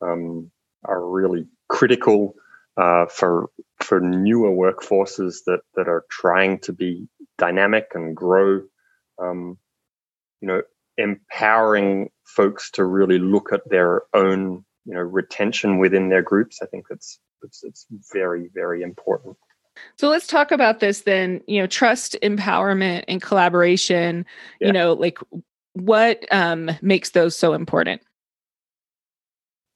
um, 0.00 0.50
are 0.84 1.08
really 1.08 1.46
critical 1.68 2.34
uh, 2.76 3.06
for 3.06 3.50
for 3.80 4.00
newer 4.00 4.50
workforces 4.50 5.44
that 5.46 5.60
that 5.74 5.88
are 5.88 6.04
trying 6.10 6.58
to 6.58 6.72
be 6.72 7.06
dynamic 7.38 7.88
and 7.94 8.16
grow 8.16 8.62
um, 9.22 9.58
you 10.40 10.48
know 10.48 10.62
empowering 10.98 12.10
folks 12.24 12.70
to 12.70 12.84
really 12.84 13.18
look 13.18 13.52
at 13.52 13.68
their 13.68 14.02
own 14.14 14.64
you 14.84 14.94
know 14.94 15.00
retention 15.00 15.78
within 15.78 16.08
their 16.08 16.22
groups 16.22 16.58
i 16.62 16.66
think 16.66 16.86
it's 16.90 17.18
it's, 17.42 17.64
it's 17.64 17.86
very 18.12 18.48
very 18.54 18.82
important. 18.82 19.36
So 19.96 20.08
let's 20.08 20.26
talk 20.26 20.52
about 20.52 20.80
this 20.80 21.02
then 21.02 21.40
you 21.46 21.60
know 21.60 21.66
trust 21.66 22.16
empowerment 22.22 23.04
and 23.08 23.20
collaboration. 23.20 24.26
Yeah. 24.60 24.68
you 24.68 24.72
know 24.72 24.92
like 24.92 25.18
what 25.74 26.24
um, 26.30 26.70
makes 26.82 27.10
those 27.10 27.36
so 27.36 27.54
important? 27.54 28.02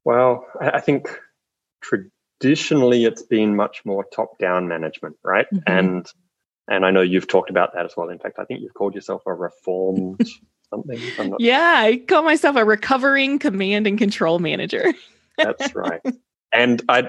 Well 0.04 0.46
i 0.60 0.80
think 0.80 1.08
traditionally 1.82 3.04
it's 3.04 3.22
been 3.22 3.56
much 3.56 3.84
more 3.84 4.04
top 4.14 4.38
down 4.38 4.68
management 4.68 5.16
right? 5.24 5.46
Mm-hmm. 5.52 5.62
and 5.66 6.12
and 6.68 6.84
i 6.84 6.90
know 6.90 7.02
you've 7.02 7.28
talked 7.28 7.50
about 7.50 7.74
that 7.74 7.84
as 7.86 7.96
well. 7.96 8.08
In 8.08 8.18
fact 8.18 8.38
i 8.38 8.44
think 8.44 8.60
you've 8.60 8.74
called 8.74 8.94
yourself 8.94 9.22
a 9.26 9.34
reformed 9.34 10.20
something. 10.70 11.34
yeah, 11.38 11.74
I 11.78 11.98
call 11.98 12.22
myself 12.22 12.56
a 12.56 12.64
recovering 12.64 13.38
command 13.38 13.86
and 13.86 13.98
control 13.98 14.38
manager. 14.38 14.92
That's 15.38 15.74
right. 15.74 16.00
And 16.52 16.82
I, 16.88 17.08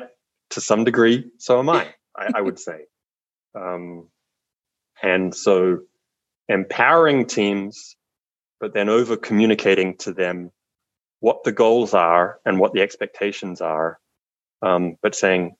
to 0.51 0.61
some 0.61 0.83
degree, 0.83 1.29
so 1.37 1.59
am 1.59 1.69
I, 1.69 1.87
I, 2.15 2.31
I 2.35 2.41
would 2.41 2.59
say. 2.59 2.85
Um, 3.55 4.07
and 5.01 5.33
so 5.33 5.81
empowering 6.49 7.25
teams, 7.25 7.95
but 8.59 8.73
then 8.73 8.89
over 8.89 9.15
communicating 9.15 9.95
to 9.97 10.11
them 10.11 10.51
what 11.19 11.43
the 11.43 11.51
goals 11.51 11.93
are 11.93 12.39
and 12.45 12.59
what 12.59 12.73
the 12.73 12.81
expectations 12.81 13.61
are, 13.61 13.99
um, 14.61 14.97
but 15.01 15.15
saying, 15.15 15.55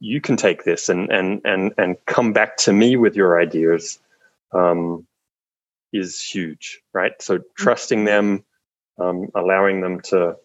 you 0.00 0.20
can 0.20 0.36
take 0.36 0.64
this 0.64 0.88
and, 0.88 1.10
and, 1.10 1.40
and, 1.44 1.72
and 1.78 1.96
come 2.06 2.32
back 2.32 2.56
to 2.58 2.72
me 2.72 2.96
with 2.96 3.16
your 3.16 3.40
ideas. 3.40 3.98
Um, 4.52 5.06
is 5.94 6.22
huge, 6.22 6.80
right? 6.92 7.12
So 7.20 7.38
mm-hmm. 7.38 7.44
trusting 7.56 8.04
them, 8.04 8.44
um, 8.98 9.28
allowing 9.34 9.80
them 9.80 10.00
to 10.10 10.36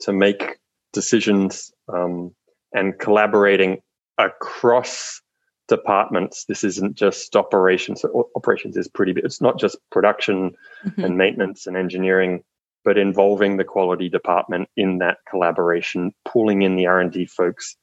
to 0.00 0.12
make 0.12 0.58
decisions, 0.92 1.72
um, 1.92 2.34
and 2.72 2.98
collaborating 2.98 3.82
across 4.18 5.20
departments. 5.68 6.44
This 6.46 6.64
isn't 6.64 6.96
just 6.96 7.36
operations. 7.36 8.04
Operations 8.34 8.76
is 8.76 8.88
pretty 8.88 9.12
big. 9.12 9.24
It's 9.24 9.40
not 9.40 9.58
just 9.58 9.76
production 9.90 10.52
mm-hmm. 10.84 11.04
and 11.04 11.16
maintenance 11.16 11.66
and 11.66 11.76
engineering, 11.76 12.42
but 12.84 12.98
involving 12.98 13.56
the 13.56 13.64
quality 13.64 14.08
department 14.08 14.68
in 14.76 14.98
that 14.98 15.18
collaboration, 15.28 16.12
pulling 16.24 16.62
in 16.62 16.76
the 16.76 16.86
R 16.86 17.00
and 17.00 17.12
D 17.12 17.26
folks. 17.26 17.76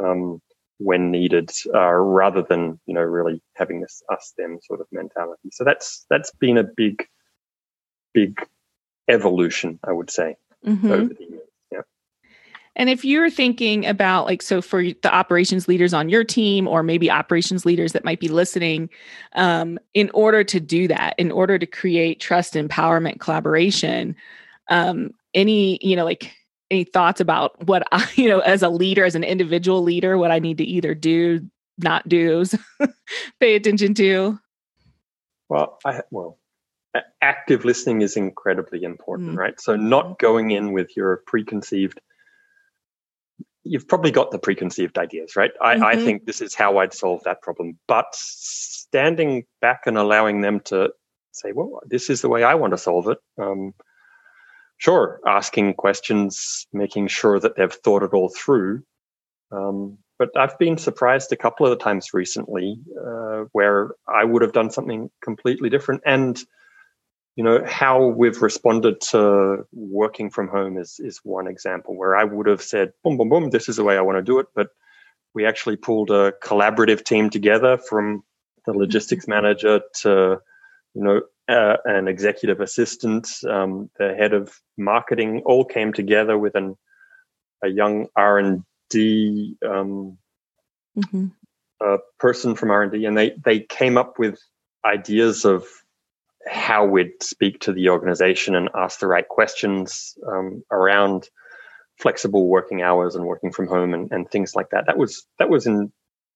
Um, 0.00 0.40
when 0.78 1.10
needed, 1.10 1.50
uh, 1.74 1.92
rather 1.92 2.42
than 2.42 2.80
you 2.86 2.94
know 2.94 3.02
really 3.02 3.42
having 3.54 3.80
this 3.80 4.02
us 4.10 4.32
them 4.38 4.58
sort 4.62 4.80
of 4.80 4.86
mentality. 4.92 5.50
So 5.52 5.64
that's 5.64 6.06
that's 6.08 6.30
been 6.40 6.56
a 6.56 6.64
big, 6.64 7.06
big 8.14 8.38
evolution, 9.08 9.78
I 9.84 9.92
would 9.92 10.10
say, 10.10 10.36
mm-hmm. 10.64 10.90
over 10.90 11.14
the 11.14 11.24
years. 11.24 11.48
Yeah. 11.72 11.80
And 12.76 12.88
if 12.88 13.04
you're 13.04 13.30
thinking 13.30 13.86
about 13.86 14.26
like 14.26 14.40
so 14.40 14.62
for 14.62 14.82
the 14.82 15.12
operations 15.12 15.66
leaders 15.66 15.92
on 15.92 16.08
your 16.08 16.24
team, 16.24 16.68
or 16.68 16.82
maybe 16.82 17.10
operations 17.10 17.66
leaders 17.66 17.92
that 17.92 18.04
might 18.04 18.20
be 18.20 18.28
listening, 18.28 18.88
um, 19.34 19.78
in 19.94 20.10
order 20.14 20.44
to 20.44 20.60
do 20.60 20.86
that, 20.88 21.14
in 21.18 21.32
order 21.32 21.58
to 21.58 21.66
create 21.66 22.20
trust, 22.20 22.54
empowerment, 22.54 23.18
collaboration, 23.18 24.14
um, 24.68 25.10
any 25.34 25.78
you 25.82 25.96
know 25.96 26.04
like 26.04 26.37
any 26.70 26.84
thoughts 26.84 27.20
about 27.20 27.66
what 27.66 27.86
I, 27.92 28.08
you 28.14 28.28
know, 28.28 28.40
as 28.40 28.62
a 28.62 28.68
leader, 28.68 29.04
as 29.04 29.14
an 29.14 29.24
individual 29.24 29.82
leader, 29.82 30.18
what 30.18 30.30
I 30.30 30.38
need 30.38 30.58
to 30.58 30.64
either 30.64 30.94
do, 30.94 31.48
not 31.78 32.08
do, 32.08 32.44
pay 33.40 33.54
attention 33.54 33.94
to? 33.94 34.38
Well, 35.48 35.78
I 35.84 36.02
well, 36.10 36.38
active 37.22 37.64
listening 37.64 38.02
is 38.02 38.16
incredibly 38.16 38.82
important, 38.82 39.32
mm. 39.32 39.38
right? 39.38 39.58
So 39.60 39.76
not 39.76 40.18
going 40.18 40.50
in 40.50 40.72
with 40.72 40.96
your 40.96 41.18
preconceived 41.26 42.00
you've 43.68 43.86
probably 43.86 44.10
got 44.10 44.30
the 44.30 44.38
preconceived 44.38 44.98
ideas, 44.98 45.36
right? 45.36 45.50
I, 45.60 45.74
mm-hmm. 45.74 45.84
I, 45.84 45.96
think 45.96 46.24
this 46.24 46.40
is 46.40 46.54
how 46.54 46.78
I'd 46.78 46.94
solve 46.94 47.22
that 47.24 47.42
problem. 47.42 47.78
But 47.86 48.06
standing 48.12 49.44
back 49.60 49.82
and 49.86 49.98
allowing 49.98 50.40
them 50.40 50.60
to 50.66 50.90
say, 51.32 51.52
well, 51.52 51.80
this 51.86 52.08
is 52.10 52.22
the 52.22 52.28
way 52.28 52.42
I 52.42 52.54
want 52.54 52.72
to 52.72 52.78
solve 52.78 53.08
it. 53.08 53.18
Um, 53.36 53.74
sure, 54.78 55.20
asking 55.26 55.74
questions, 55.74 56.66
making 56.72 57.08
sure 57.08 57.38
that 57.38 57.56
they've 57.56 57.72
thought 57.72 58.02
it 58.02 58.14
all 58.14 58.30
through. 58.30 58.82
Um, 59.52 59.98
but 60.18 60.30
I've 60.36 60.58
been 60.58 60.78
surprised 60.78 61.32
a 61.32 61.36
couple 61.36 61.66
of 61.66 61.78
times 61.78 62.12
recently 62.12 62.80
uh, 63.06 63.44
where 63.52 63.90
I 64.08 64.24
would 64.24 64.42
have 64.42 64.52
done 64.52 64.70
something 64.70 65.10
completely 65.22 65.70
different. 65.70 66.02
And 66.04 66.38
you 67.36 67.44
know 67.44 67.62
how 67.64 68.04
we've 68.04 68.42
responded 68.42 69.00
to 69.12 69.64
working 69.72 70.28
from 70.28 70.48
home 70.48 70.76
is 70.76 70.96
is 70.98 71.20
one 71.22 71.46
example 71.46 71.96
where 71.96 72.16
I 72.16 72.24
would 72.24 72.48
have 72.48 72.60
said, 72.60 72.92
"Boom, 73.04 73.16
boom, 73.16 73.28
boom! 73.28 73.50
This 73.50 73.68
is 73.68 73.76
the 73.76 73.84
way 73.84 73.96
I 73.96 74.00
want 74.00 74.18
to 74.18 74.22
do 74.22 74.40
it." 74.40 74.46
But 74.56 74.70
we 75.34 75.46
actually 75.46 75.76
pulled 75.76 76.10
a 76.10 76.32
collaborative 76.42 77.04
team 77.04 77.30
together 77.30 77.78
from 77.78 78.24
the 78.66 78.72
logistics 78.72 79.28
manager 79.28 79.80
to 80.02 80.38
you 80.94 81.02
know 81.04 81.20
uh, 81.48 81.76
an 81.84 82.08
executive 82.08 82.60
assistant, 82.60 83.28
um, 83.48 83.90
the 83.98 84.14
head 84.14 84.34
of 84.34 84.52
marketing, 84.76 85.42
all 85.46 85.64
came 85.64 85.92
together 85.92 86.36
with 86.38 86.54
an 86.54 86.76
a 87.64 87.68
young 87.68 88.06
R 88.14 88.38
and 88.38 88.62
D 88.90 89.56
um, 89.66 90.18
mm-hmm. 90.96 91.26
person 92.18 92.54
from 92.54 92.70
R 92.70 92.82
and 92.82 92.92
D, 92.92 93.04
and 93.04 93.16
they 93.16 93.32
they 93.44 93.60
came 93.60 93.96
up 93.96 94.18
with 94.18 94.38
ideas 94.84 95.44
of 95.44 95.66
how 96.46 96.84
we'd 96.84 97.22
speak 97.22 97.60
to 97.60 97.72
the 97.72 97.88
organization 97.88 98.54
and 98.54 98.68
ask 98.74 99.00
the 99.00 99.06
right 99.06 99.28
questions 99.28 100.16
um, 100.26 100.62
around 100.70 101.28
flexible 101.98 102.46
working 102.46 102.82
hours 102.82 103.14
and 103.14 103.24
working 103.24 103.52
from 103.52 103.66
home 103.66 103.92
and, 103.92 104.10
and 104.12 104.30
things 104.30 104.54
like 104.54 104.70
that. 104.70 104.86
That 104.86 104.96
was 104.96 105.26
that 105.38 105.50
was 105.50 105.66
in, 105.66 105.92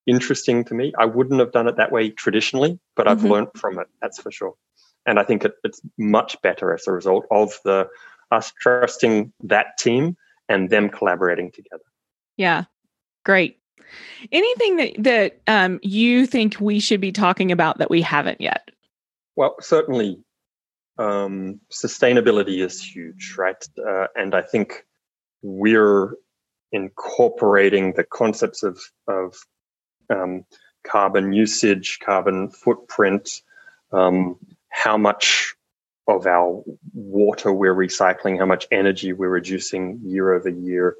interesting 0.07 0.65
to 0.65 0.75
me. 0.75 0.93
I 0.99 1.07
wouldn't 1.07 1.41
have 1.41 1.53
done 1.53 1.69
it 1.69 1.77
that 1.77 1.93
way 1.93 2.11
traditionally, 2.11 2.79
but 2.97 3.07
I've 3.07 3.19
mm-hmm. 3.19 3.29
learned 3.29 3.49
from 3.57 3.79
it. 3.79 3.87
That's 4.01 4.21
for 4.21 4.31
sure. 4.31 4.55
And 5.07 5.19
I 5.19 5.25
think 5.25 5.45
it, 5.45 5.55
it's 5.65 5.81
much 5.99 6.41
better 6.43 6.73
as 6.73 6.87
a 6.87 6.93
result 6.93 7.27
of 7.31 7.59
the 7.65 7.89
us 8.31 8.53
trusting 8.61 9.33
that 9.45 9.79
team 9.79 10.17
and 10.49 10.71
them 10.71 10.89
collaborating 10.89 11.51
together. 11.53 11.85
Yeah, 12.37 12.65
great. 13.25 13.59
Anything 14.31 14.77
that 14.77 14.93
that 14.99 15.41
um, 15.47 15.81
you 15.83 16.27
think 16.27 16.57
we 16.61 16.81
should 16.81 17.01
be 17.01 17.13
talking 17.13 17.53
about 17.53 17.79
that 17.79 17.91
we 17.91 18.01
haven't 18.03 18.41
yet? 18.41 18.71
Well, 19.37 19.57
certainly, 19.61 20.19
um, 20.99 21.61
sustainability 21.71 22.65
is 22.65 22.83
huge, 22.83 23.35
right? 23.37 23.63
Uh, 23.79 24.07
and 24.15 24.35
I 24.35 24.43
think 24.43 24.87
we're 25.43 26.15
incorporating 26.71 27.93
the 27.93 28.05
concepts 28.05 28.63
of 28.63 28.81
of 29.09 29.37
um, 30.09 30.45
carbon 30.85 31.33
usage, 31.33 31.99
carbon 32.05 32.51
footprint, 32.51 33.43
um, 33.93 34.39
how 34.73 34.97
much 34.97 35.55
of 36.09 36.27
our 36.27 36.63
water 36.93 37.53
we're 37.53 37.75
recycling, 37.75 38.39
how 38.39 38.47
much 38.47 38.67
energy 38.73 39.13
we're 39.13 39.29
reducing 39.29 40.01
year 40.05 40.33
over 40.33 40.49
year. 40.49 40.97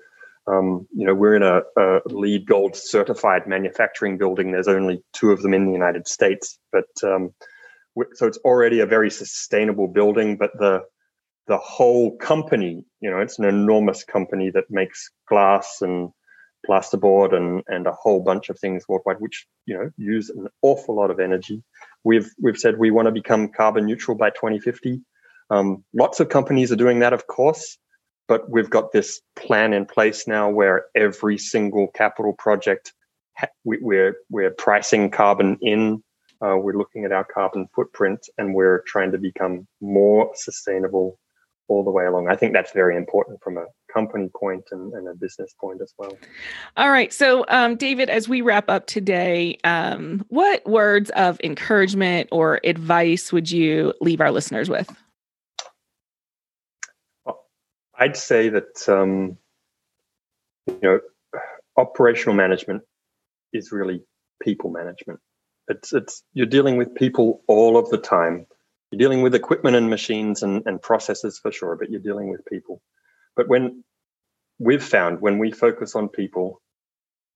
Um, 0.47 0.87
you 0.95 1.07
know, 1.07 1.15
we're 1.15 1.37
in 1.37 1.43
a, 1.43 1.63
a, 1.77 2.01
LEED 2.07 2.47
Gold 2.47 2.77
certified 2.77 3.47
manufacturing 3.47 4.19
building. 4.19 4.53
There's 4.53 4.69
only 4.69 5.03
two 5.13 5.31
of 5.31 5.43
them 5.43 5.55
in 5.55 5.67
the 5.67 5.73
United 5.73 6.09
States, 6.09 6.59
but 6.73 6.87
um, 7.05 7.33
so 8.15 8.27
it's 8.27 8.39
already 8.39 8.81
a 8.81 8.87
very 8.87 9.11
sustainable 9.11 9.89
building 9.89 10.37
but 10.37 10.51
the 10.59 10.83
the 11.47 11.59
whole 11.59 12.17
company 12.17 12.85
you 13.01 13.11
know 13.11 13.21
it's 13.21 13.39
an 13.39 13.45
enormous 13.45 14.05
company 14.05 14.51
that 14.51 14.65
makes 14.71 15.11
glass 15.29 15.79
and 15.81 16.11
plasterboard 16.69 17.35
and 17.35 17.63
and 17.67 17.87
a 17.87 17.93
whole 17.93 18.23
bunch 18.23 18.49
of 18.49 18.59
things 18.59 18.85
worldwide 18.89 19.21
which 19.21 19.47
you 19.67 19.75
know 19.75 19.91
use 19.97 20.31
an 20.31 20.47
awful 20.63 20.95
lot 20.95 21.11
of 21.11 21.21
energy 21.21 21.63
we've 22.05 22.31
we've 22.41 22.59
said 22.59 22.79
we 22.79 22.91
want 22.91 23.07
to 23.07 23.13
become 23.13 23.49
carbon 23.49 23.87
neutral 23.87 24.17
by 24.17 24.31
2050 24.31 25.01
um, 25.51 25.85
lots 25.95 26.21
of 26.21 26.29
companies 26.29 26.73
are 26.73 26.77
doing 26.77 27.01
that 27.01 27.13
of 27.13 27.27
course 27.27 27.79
but 28.29 28.49
we've 28.49 28.71
got 28.71 28.93
this 28.93 29.21
plan 29.37 29.73
in 29.73 29.85
place 29.85 30.27
now 30.27 30.49
where 30.49 30.87
every 30.95 31.37
single 31.39 31.89
capital 31.89 32.33
project 32.33 32.93
ha- 33.37 33.49
we, 33.65 33.79
we're 33.81 34.17
we're 34.31 34.51
pricing 34.51 35.11
carbon 35.11 35.59
in 35.61 36.03
uh, 36.43 36.57
we're 36.57 36.77
looking 36.77 37.05
at 37.05 37.13
our 37.13 37.25
carbon 37.25 37.69
footprint 37.75 38.29
and 38.37 38.55
we're 38.55 38.83
trying 38.87 39.13
to 39.13 39.19
become 39.19 39.67
more 39.81 40.31
sustainable 40.35 41.19
all 41.69 41.85
the 41.85 41.91
way 41.91 42.05
along. 42.05 42.29
I 42.29 42.37
think 42.37 42.53
that's 42.53 42.73
very 42.73 42.97
important 42.97 43.41
from 43.43 43.59
a 43.59 43.67
company 43.93 44.29
point 44.35 44.65
and, 44.71 44.93
and 44.95 45.09
a 45.09 45.15
business 45.15 45.55
point 45.61 45.81
as 45.83 45.93
well. 45.99 46.17
All 46.77 46.91
right. 46.91 47.13
So, 47.13 47.45
um, 47.49 47.77
David, 47.77 48.09
as 48.09 48.29
we 48.29 48.41
wrap 48.41 48.69
up 48.69 48.87
today, 48.87 49.59
um, 49.65 50.25
what 50.29 50.67
words 50.67 51.11
of 51.11 51.39
encouragement 51.45 52.29
or 52.33 52.61
advice 52.65 53.33
would 53.33 53.51
you 53.51 53.93
leave 54.01 54.21
our 54.21 54.31
listeners 54.31 54.69
with? 54.69 54.95
I'd 57.99 58.17
say 58.17 58.49
that, 58.49 58.89
um, 58.89 59.39
you 60.67 60.79
know, 60.83 61.01
operational 61.77 62.35
management 62.35 62.83
is 63.53 63.71
really 63.73 64.03
people 64.43 64.71
management. 64.71 65.21
It's 65.69 65.93
it's 65.93 66.25
you're 66.33 66.47
dealing 66.47 66.77
with 66.77 66.95
people 66.95 67.43
all 67.47 67.77
of 67.77 67.89
the 67.91 67.99
time. 67.99 68.47
You're 68.91 68.99
dealing 68.99 69.23
with 69.23 69.35
equipment 69.35 69.77
and 69.77 69.89
machines 69.89 70.43
and, 70.43 70.63
and 70.67 70.83
processes 70.83 71.39
for 71.39 71.53
sure, 71.53 71.77
but 71.77 71.91
you're 71.91 72.01
dealing 72.01 72.29
with 72.29 72.45
people. 72.45 72.83
But 73.37 73.49
when 73.49 73.85
we've 74.59 74.83
found 74.83 75.21
when 75.21 75.39
we 75.39 75.51
focus 75.51 75.95
on 75.95 76.09
people 76.09 76.61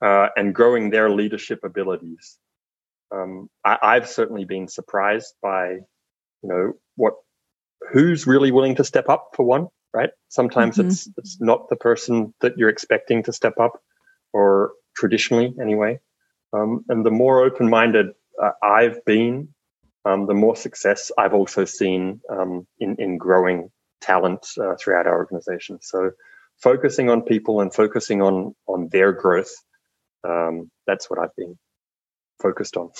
uh, 0.02 0.28
and 0.36 0.54
growing 0.54 0.90
their 0.90 1.10
leadership 1.10 1.60
abilities, 1.64 2.38
um, 3.12 3.48
I, 3.64 3.94
have 3.94 4.08
certainly 4.08 4.44
been 4.44 4.68
surprised 4.68 5.34
by, 5.42 5.70
you 5.72 6.48
know, 6.48 6.72
what 6.96 7.14
who's 7.92 8.26
really 8.26 8.50
willing 8.50 8.76
to 8.76 8.84
step 8.84 9.08
up 9.08 9.30
for 9.34 9.44
one. 9.44 9.68
Right? 9.94 10.10
Sometimes 10.28 10.76
mm-hmm. 10.76 10.88
it's 10.88 11.08
it's 11.16 11.40
not 11.40 11.68
the 11.70 11.76
person 11.76 12.34
that 12.40 12.58
you're 12.58 12.68
expecting 12.68 13.22
to 13.24 13.32
step 13.32 13.54
up, 13.58 13.80
or 14.32 14.72
traditionally 14.96 15.54
anyway. 15.60 15.98
Um, 16.52 16.84
and 16.88 17.04
the 17.04 17.10
more 17.10 17.44
open 17.44 17.68
minded 17.68 18.08
uh, 18.42 18.50
I've 18.62 19.04
been, 19.04 19.48
um, 20.04 20.26
the 20.26 20.34
more 20.34 20.56
success 20.56 21.10
I've 21.18 21.34
also 21.34 21.64
seen 21.64 22.20
um, 22.30 22.66
in, 22.78 22.96
in 22.98 23.18
growing 23.18 23.70
talent 24.00 24.46
uh, 24.60 24.74
throughout 24.78 25.06
our 25.06 25.16
organization. 25.16 25.78
So, 25.80 26.12
focusing 26.58 27.10
on 27.10 27.22
people 27.22 27.60
and 27.60 27.72
focusing 27.72 28.22
on, 28.22 28.54
on 28.66 28.88
their 28.90 29.12
growth, 29.12 29.52
um, 30.24 30.70
that's 30.86 31.10
what 31.10 31.18
I've 31.18 31.34
been 31.36 31.58
focused 32.40 32.76
on. 32.76 32.90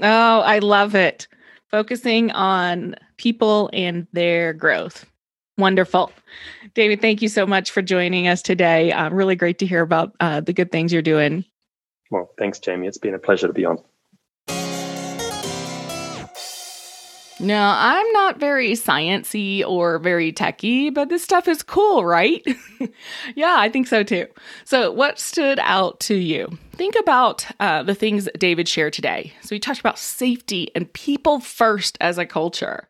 Oh, 0.00 0.40
I 0.40 0.58
love 0.58 0.94
it. 0.94 1.28
Focusing 1.70 2.30
on 2.32 2.96
people 3.16 3.70
and 3.72 4.06
their 4.12 4.52
growth. 4.52 5.06
Wonderful. 5.58 6.12
David, 6.74 7.00
thank 7.00 7.22
you 7.22 7.28
so 7.28 7.46
much 7.46 7.70
for 7.70 7.82
joining 7.82 8.26
us 8.26 8.42
today. 8.42 8.90
Uh, 8.90 9.10
really 9.10 9.36
great 9.36 9.58
to 9.58 9.66
hear 9.66 9.82
about 9.82 10.14
uh, 10.18 10.40
the 10.40 10.52
good 10.52 10.72
things 10.72 10.92
you're 10.92 11.02
doing 11.02 11.44
well, 12.12 12.30
thanks, 12.38 12.58
Jamie. 12.58 12.86
It's 12.86 12.98
been 12.98 13.14
a 13.14 13.18
pleasure 13.18 13.46
to 13.46 13.52
be 13.52 13.64
on. 13.64 13.78
Now, 17.42 17.76
I'm 17.76 18.12
not 18.12 18.38
very 18.38 18.70
sciency 18.72 19.66
or 19.66 19.98
very 19.98 20.30
techy, 20.32 20.90
but 20.90 21.08
this 21.08 21.24
stuff 21.24 21.48
is 21.48 21.64
cool, 21.64 22.04
right? 22.04 22.46
yeah, 23.34 23.56
I 23.58 23.68
think 23.68 23.88
so 23.88 24.04
too. 24.04 24.28
So, 24.64 24.92
what 24.92 25.18
stood 25.18 25.58
out 25.58 25.98
to 26.00 26.14
you? 26.14 26.56
Think 26.70 26.94
about 27.00 27.44
uh, 27.58 27.82
the 27.82 27.96
things 27.96 28.28
David 28.38 28.68
shared 28.68 28.92
today. 28.92 29.32
So, 29.42 29.56
he 29.56 29.58
talked 29.58 29.80
about 29.80 29.98
safety 29.98 30.70
and 30.76 30.92
people 30.92 31.40
first 31.40 31.98
as 32.00 32.16
a 32.16 32.26
culture. 32.26 32.88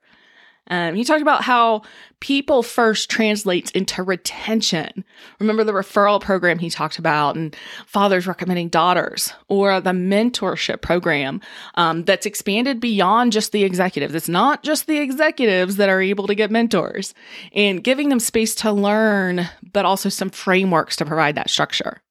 Um, 0.69 0.95
he 0.95 1.05
talked 1.05 1.23
about 1.23 1.43
how 1.43 1.83
people 2.21 2.63
first 2.63 3.11
translates 3.11 3.71
into 3.73 4.03
retention. 4.03 5.05
Remember 5.41 5.65
the 5.65 5.73
referral 5.73 6.21
program 6.21 6.59
he 6.59 6.71
talked 6.71 6.99
about, 6.99 7.37
and 7.37 7.57
fathers 7.85 8.27
recommending 8.27 8.69
daughters, 8.69 9.33
or 9.49 9.81
the 9.81 9.91
mentorship 9.91 10.81
program 10.81 11.41
um, 11.75 12.05
that's 12.05 12.27
expanded 12.27 12.81
beyond 12.81 13.33
just 13.33 13.51
the 13.51 13.65
executives. 13.65 14.15
It's 14.15 14.29
not 14.29 14.63
just 14.63 14.87
the 14.87 14.99
executives 14.99 15.77
that 15.77 15.89
are 15.89 16.01
able 16.01 16.29
to 16.29 16.35
get 16.35 16.51
mentors, 16.51 17.13
and 17.53 17.83
giving 17.83 18.09
them 18.09 18.21
space 18.21 18.55
to 18.57 18.73
learn, 18.73 19.49
but 19.73 19.85
also 19.85 20.09
some 20.09 20.31
frameworks 20.31 20.97
to 20.97 21.05
provide 21.05 21.35
that 21.35 21.51
structure. 21.51 22.03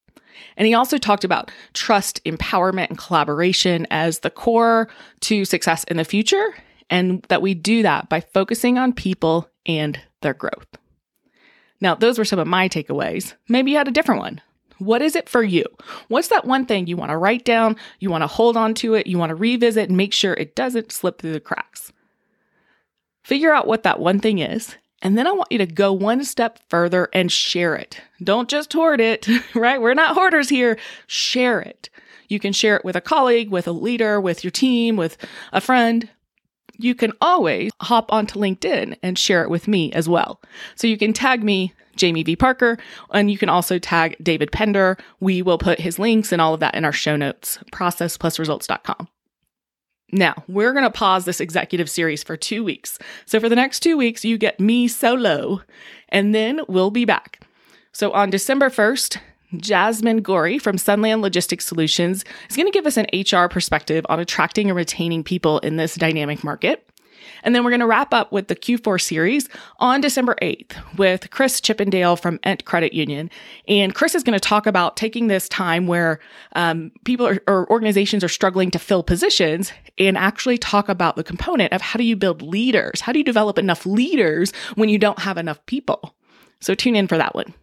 And 0.58 0.68
he 0.68 0.74
also 0.74 0.98
talked 0.98 1.24
about 1.24 1.50
trust, 1.74 2.22
empowerment, 2.26 2.90
and 2.90 2.98
collaboration 2.98 3.88
as 3.90 4.20
the 4.20 4.30
core 4.30 4.90
to 5.22 5.46
success 5.46 5.86
in 5.86 5.96
the 5.96 6.04
future 6.04 6.54
and 6.92 7.24
that 7.30 7.42
we 7.42 7.56
do 7.56 7.82
that 7.82 8.10
by 8.10 8.20
focusing 8.20 8.78
on 8.78 8.94
people 8.94 9.50
and 9.66 10.00
their 10.22 10.34
growth. 10.34 10.68
Now, 11.80 11.96
those 11.96 12.20
were 12.20 12.26
some 12.26 12.38
of 12.38 12.48
my 12.48 12.70
takeaways. 12.70 13.34
Maybe 13.48 13.72
you 13.72 13.78
had 13.78 13.88
a 13.88 13.92
different 13.92 14.22
one. 14.22 14.42
What 14.78 15.02
is 15.02 15.16
it 15.16 15.30
for 15.30 15.42
you? 15.42 15.66
What's 16.10 16.28
that 16.28 16.46
one 16.46 16.66
thing 16.66 16.88
you 16.88 16.98
want 16.98 17.12
to 17.12 17.18
write 17.18 17.46
down? 17.46 17.78
You 18.00 18.10
want 18.10 18.24
to 18.24 18.28
hold 18.28 18.58
on 18.58 18.74
to 18.76 18.96
it? 18.96 19.08
You 19.08 19.18
want 19.18 19.30
to 19.30 19.36
revisit 19.36 19.90
and 19.90 19.98
make 19.98 20.14
sure 20.14 20.34
it 20.34 20.56
doesn't 20.56 20.92
slip 20.92 21.20
through 21.20 21.34
the 21.34 21.40
cracks? 21.40 21.94
Figure 23.24 23.54
out 23.54 23.68
what 23.68 23.84
that 23.84 24.00
one 24.00 24.20
thing 24.20 24.40
is. 24.40 24.76
And 25.04 25.18
then 25.18 25.28
I 25.28 25.32
want 25.32 25.52
you 25.52 25.58
to 25.60 25.66
go 25.66 25.94
one 25.94 26.24
step 26.24 26.60
further 26.70 27.10
and 27.14 27.32
share 27.32 27.76
it. 27.76 28.00
Don't 28.24 28.50
just 28.50 28.74
hoard 28.74 29.00
it, 29.00 29.28
right? 29.56 29.82
We're 29.82 29.94
not 29.94 30.16
hoarders 30.16 30.50
here. 30.50 30.78
Share 31.08 31.60
it. 31.62 31.90
You 32.28 32.40
can 32.40 32.54
share 32.54 32.76
it 32.76 32.86
with 32.86 32.96
a 32.96 33.02
colleague, 33.02 33.50
with 33.50 33.68
a 33.68 33.72
leader, 33.72 34.22
with 34.22 34.44
your 34.44 34.52
team, 34.52 34.96
with 34.96 35.18
a 35.52 35.62
friend. 35.62 36.10
You 36.84 36.96
can 36.96 37.14
always 37.22 37.72
hop 37.82 38.12
onto 38.12 38.40
LinkedIn 38.40 38.98
and 39.04 39.18
share 39.18 39.44
it 39.44 39.50
with 39.50 39.68
me 39.68 39.92
as 39.94 40.10
well. 40.10 40.42
So 40.76 40.88
you 40.88 40.98
can 40.98 41.14
tag 41.14 41.44
me 41.44 41.74
Jamie 41.96 42.24
V. 42.24 42.36
Parker, 42.36 42.78
and 43.12 43.30
you 43.30 43.38
can 43.38 43.50
also 43.50 43.78
tag 43.78 44.16
David 44.22 44.52
Pender. 44.52 44.98
We 45.20 45.42
will 45.42 45.58
put 45.58 45.80
his 45.80 46.00
links 46.00 46.32
and 46.32 46.42
all 46.42 46.54
of 46.54 46.60
that 46.62 46.76
in 46.76 46.86
our 46.86 46.92
show 46.92 47.16
notes, 47.16 47.60
processplusresults.com. 47.72 49.08
Now, 50.14 50.44
we're 50.48 50.74
going 50.74 50.84
to 50.84 50.90
pause 50.90 51.26
this 51.26 51.40
executive 51.40 51.90
series 51.90 52.24
for 52.24 52.36
two 52.36 52.64
weeks. 52.64 53.00
So, 53.26 53.40
for 53.40 53.48
the 53.48 53.56
next 53.56 53.80
two 53.80 53.96
weeks, 53.98 54.26
you 54.26 54.38
get 54.38 54.60
me 54.60 54.88
solo, 54.88 55.62
and 56.10 56.36
then 56.36 56.62
we'll 56.68 56.92
be 56.92 57.06
back. 57.06 57.42
So, 57.94 58.12
on 58.12 58.30
December 58.30 58.70
1st, 58.70 59.20
Jasmine 59.58 60.22
Gorey 60.22 60.58
from 60.58 60.78
Sunland 60.78 61.22
Logistics 61.22 61.66
Solutions 61.66 62.24
is 62.50 62.56
going 62.56 62.68
to 62.68 62.72
give 62.72 62.86
us 62.86 62.98
an 62.98 63.08
HR 63.14 63.48
perspective 63.48 64.06
on 64.10 64.20
attracting 64.20 64.70
and 64.70 64.76
retaining 64.76 65.24
people 65.24 65.60
in 65.60 65.78
this 65.78 65.96
dynamic 65.96 66.44
market. 66.44 66.88
And 67.44 67.56
then 67.56 67.64
we're 67.64 67.72
going 67.72 67.82
to 67.82 67.88
wrap 67.88 68.14
up 68.14 68.32
with 68.32 68.48
the 68.48 68.56
Q4 68.56 69.02
series 69.02 69.50
on 69.80 70.02
December 70.02 70.36
8th 70.42 70.98
with 70.98 71.30
Chris 71.32 71.60
Chippendale 71.60 72.16
from 72.16 72.40
Ent 72.44 72.66
Credit 72.66 72.94
Union. 72.94 73.30
And 73.68 73.96
Chris 73.96 74.16
is 74.16 74.24
going 74.24 74.38
to 74.38 74.40
talk 74.40 74.66
about 74.66 74.98
taking 74.98 75.28
this 75.28 75.50
time 75.50 75.88
where 75.88 76.20
um, 76.56 76.92
people 77.04 77.28
are, 77.28 77.42
or 77.48 77.70
organizations 77.70 78.24
are 78.24 78.30
struggling 78.30 78.72
to 78.72 78.80
fill 78.80 79.04
positions 79.04 79.72
and 79.98 80.18
actually 80.18 80.58
talk 80.58 80.90
about 80.90 81.16
the 81.16 81.24
component 81.24 81.74
of 81.74 81.82
how 81.82 81.98
do 81.98 82.04
you 82.04 82.16
build 82.16 82.42
leaders? 82.42 83.02
How 83.02 83.12
do 83.12 83.20
you 83.20 83.26
develop 83.26 83.58
enough 83.58 83.86
leaders 83.86 84.52
when 84.76 84.90
you 84.90 84.98
don't 84.98 85.20
have 85.20 85.38
enough 85.38 85.64
people? 85.66 86.16
So 86.60 86.76
tune 86.76 86.96
in 86.96 87.08
for 87.08 87.18
that 87.18 87.34
one. 87.34 87.54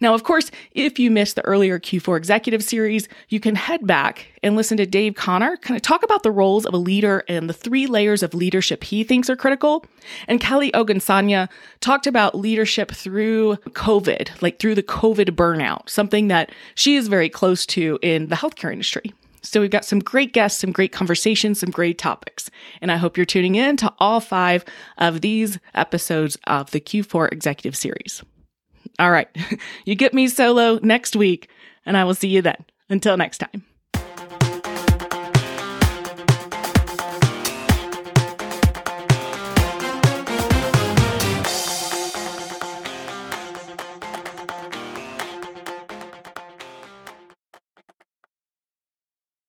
Now, 0.00 0.14
of 0.14 0.22
course, 0.22 0.50
if 0.72 0.98
you 0.98 1.10
missed 1.10 1.36
the 1.36 1.44
earlier 1.44 1.78
Q4 1.78 2.16
executive 2.16 2.62
series, 2.62 3.08
you 3.28 3.40
can 3.40 3.54
head 3.54 3.86
back 3.86 4.26
and 4.42 4.56
listen 4.56 4.76
to 4.76 4.86
Dave 4.86 5.14
Connor 5.14 5.56
kind 5.58 5.76
of 5.76 5.82
talk 5.82 6.02
about 6.02 6.22
the 6.22 6.30
roles 6.30 6.66
of 6.66 6.74
a 6.74 6.78
leader 6.78 7.24
and 7.28 7.48
the 7.48 7.54
three 7.54 7.86
layers 7.86 8.22
of 8.22 8.34
leadership 8.34 8.84
he 8.84 9.04
thinks 9.04 9.30
are 9.30 9.36
critical. 9.36 9.84
And 10.28 10.40
Kelly 10.40 10.70
Ogunsanya 10.72 11.48
talked 11.80 12.06
about 12.06 12.34
leadership 12.34 12.90
through 12.90 13.56
COVID, 13.70 14.42
like 14.42 14.58
through 14.58 14.74
the 14.74 14.82
COVID 14.82 15.30
burnout, 15.30 15.88
something 15.88 16.28
that 16.28 16.50
she 16.74 16.96
is 16.96 17.08
very 17.08 17.28
close 17.28 17.66
to 17.66 17.98
in 18.02 18.28
the 18.28 18.36
healthcare 18.36 18.72
industry. 18.72 19.12
So 19.44 19.60
we've 19.60 19.70
got 19.70 19.84
some 19.84 19.98
great 19.98 20.32
guests, 20.32 20.60
some 20.60 20.72
great 20.72 20.90
conversations, 20.90 21.60
some 21.60 21.70
great 21.70 21.98
topics. 21.98 22.50
And 22.80 22.90
I 22.90 22.96
hope 22.96 23.16
you're 23.16 23.26
tuning 23.26 23.56
in 23.56 23.76
to 23.76 23.92
all 23.98 24.20
five 24.20 24.64
of 24.96 25.20
these 25.20 25.58
episodes 25.74 26.38
of 26.46 26.70
the 26.70 26.80
Q4 26.80 27.30
executive 27.30 27.76
series. 27.76 28.22
All 28.98 29.10
right. 29.10 29.28
You 29.84 29.94
get 29.94 30.14
me 30.14 30.28
solo 30.28 30.78
next 30.82 31.14
week, 31.14 31.48
and 31.84 31.96
I 31.96 32.04
will 32.04 32.14
see 32.14 32.28
you 32.28 32.40
then. 32.42 32.64
Until 32.88 33.16
next 33.16 33.38
time. 33.38 33.64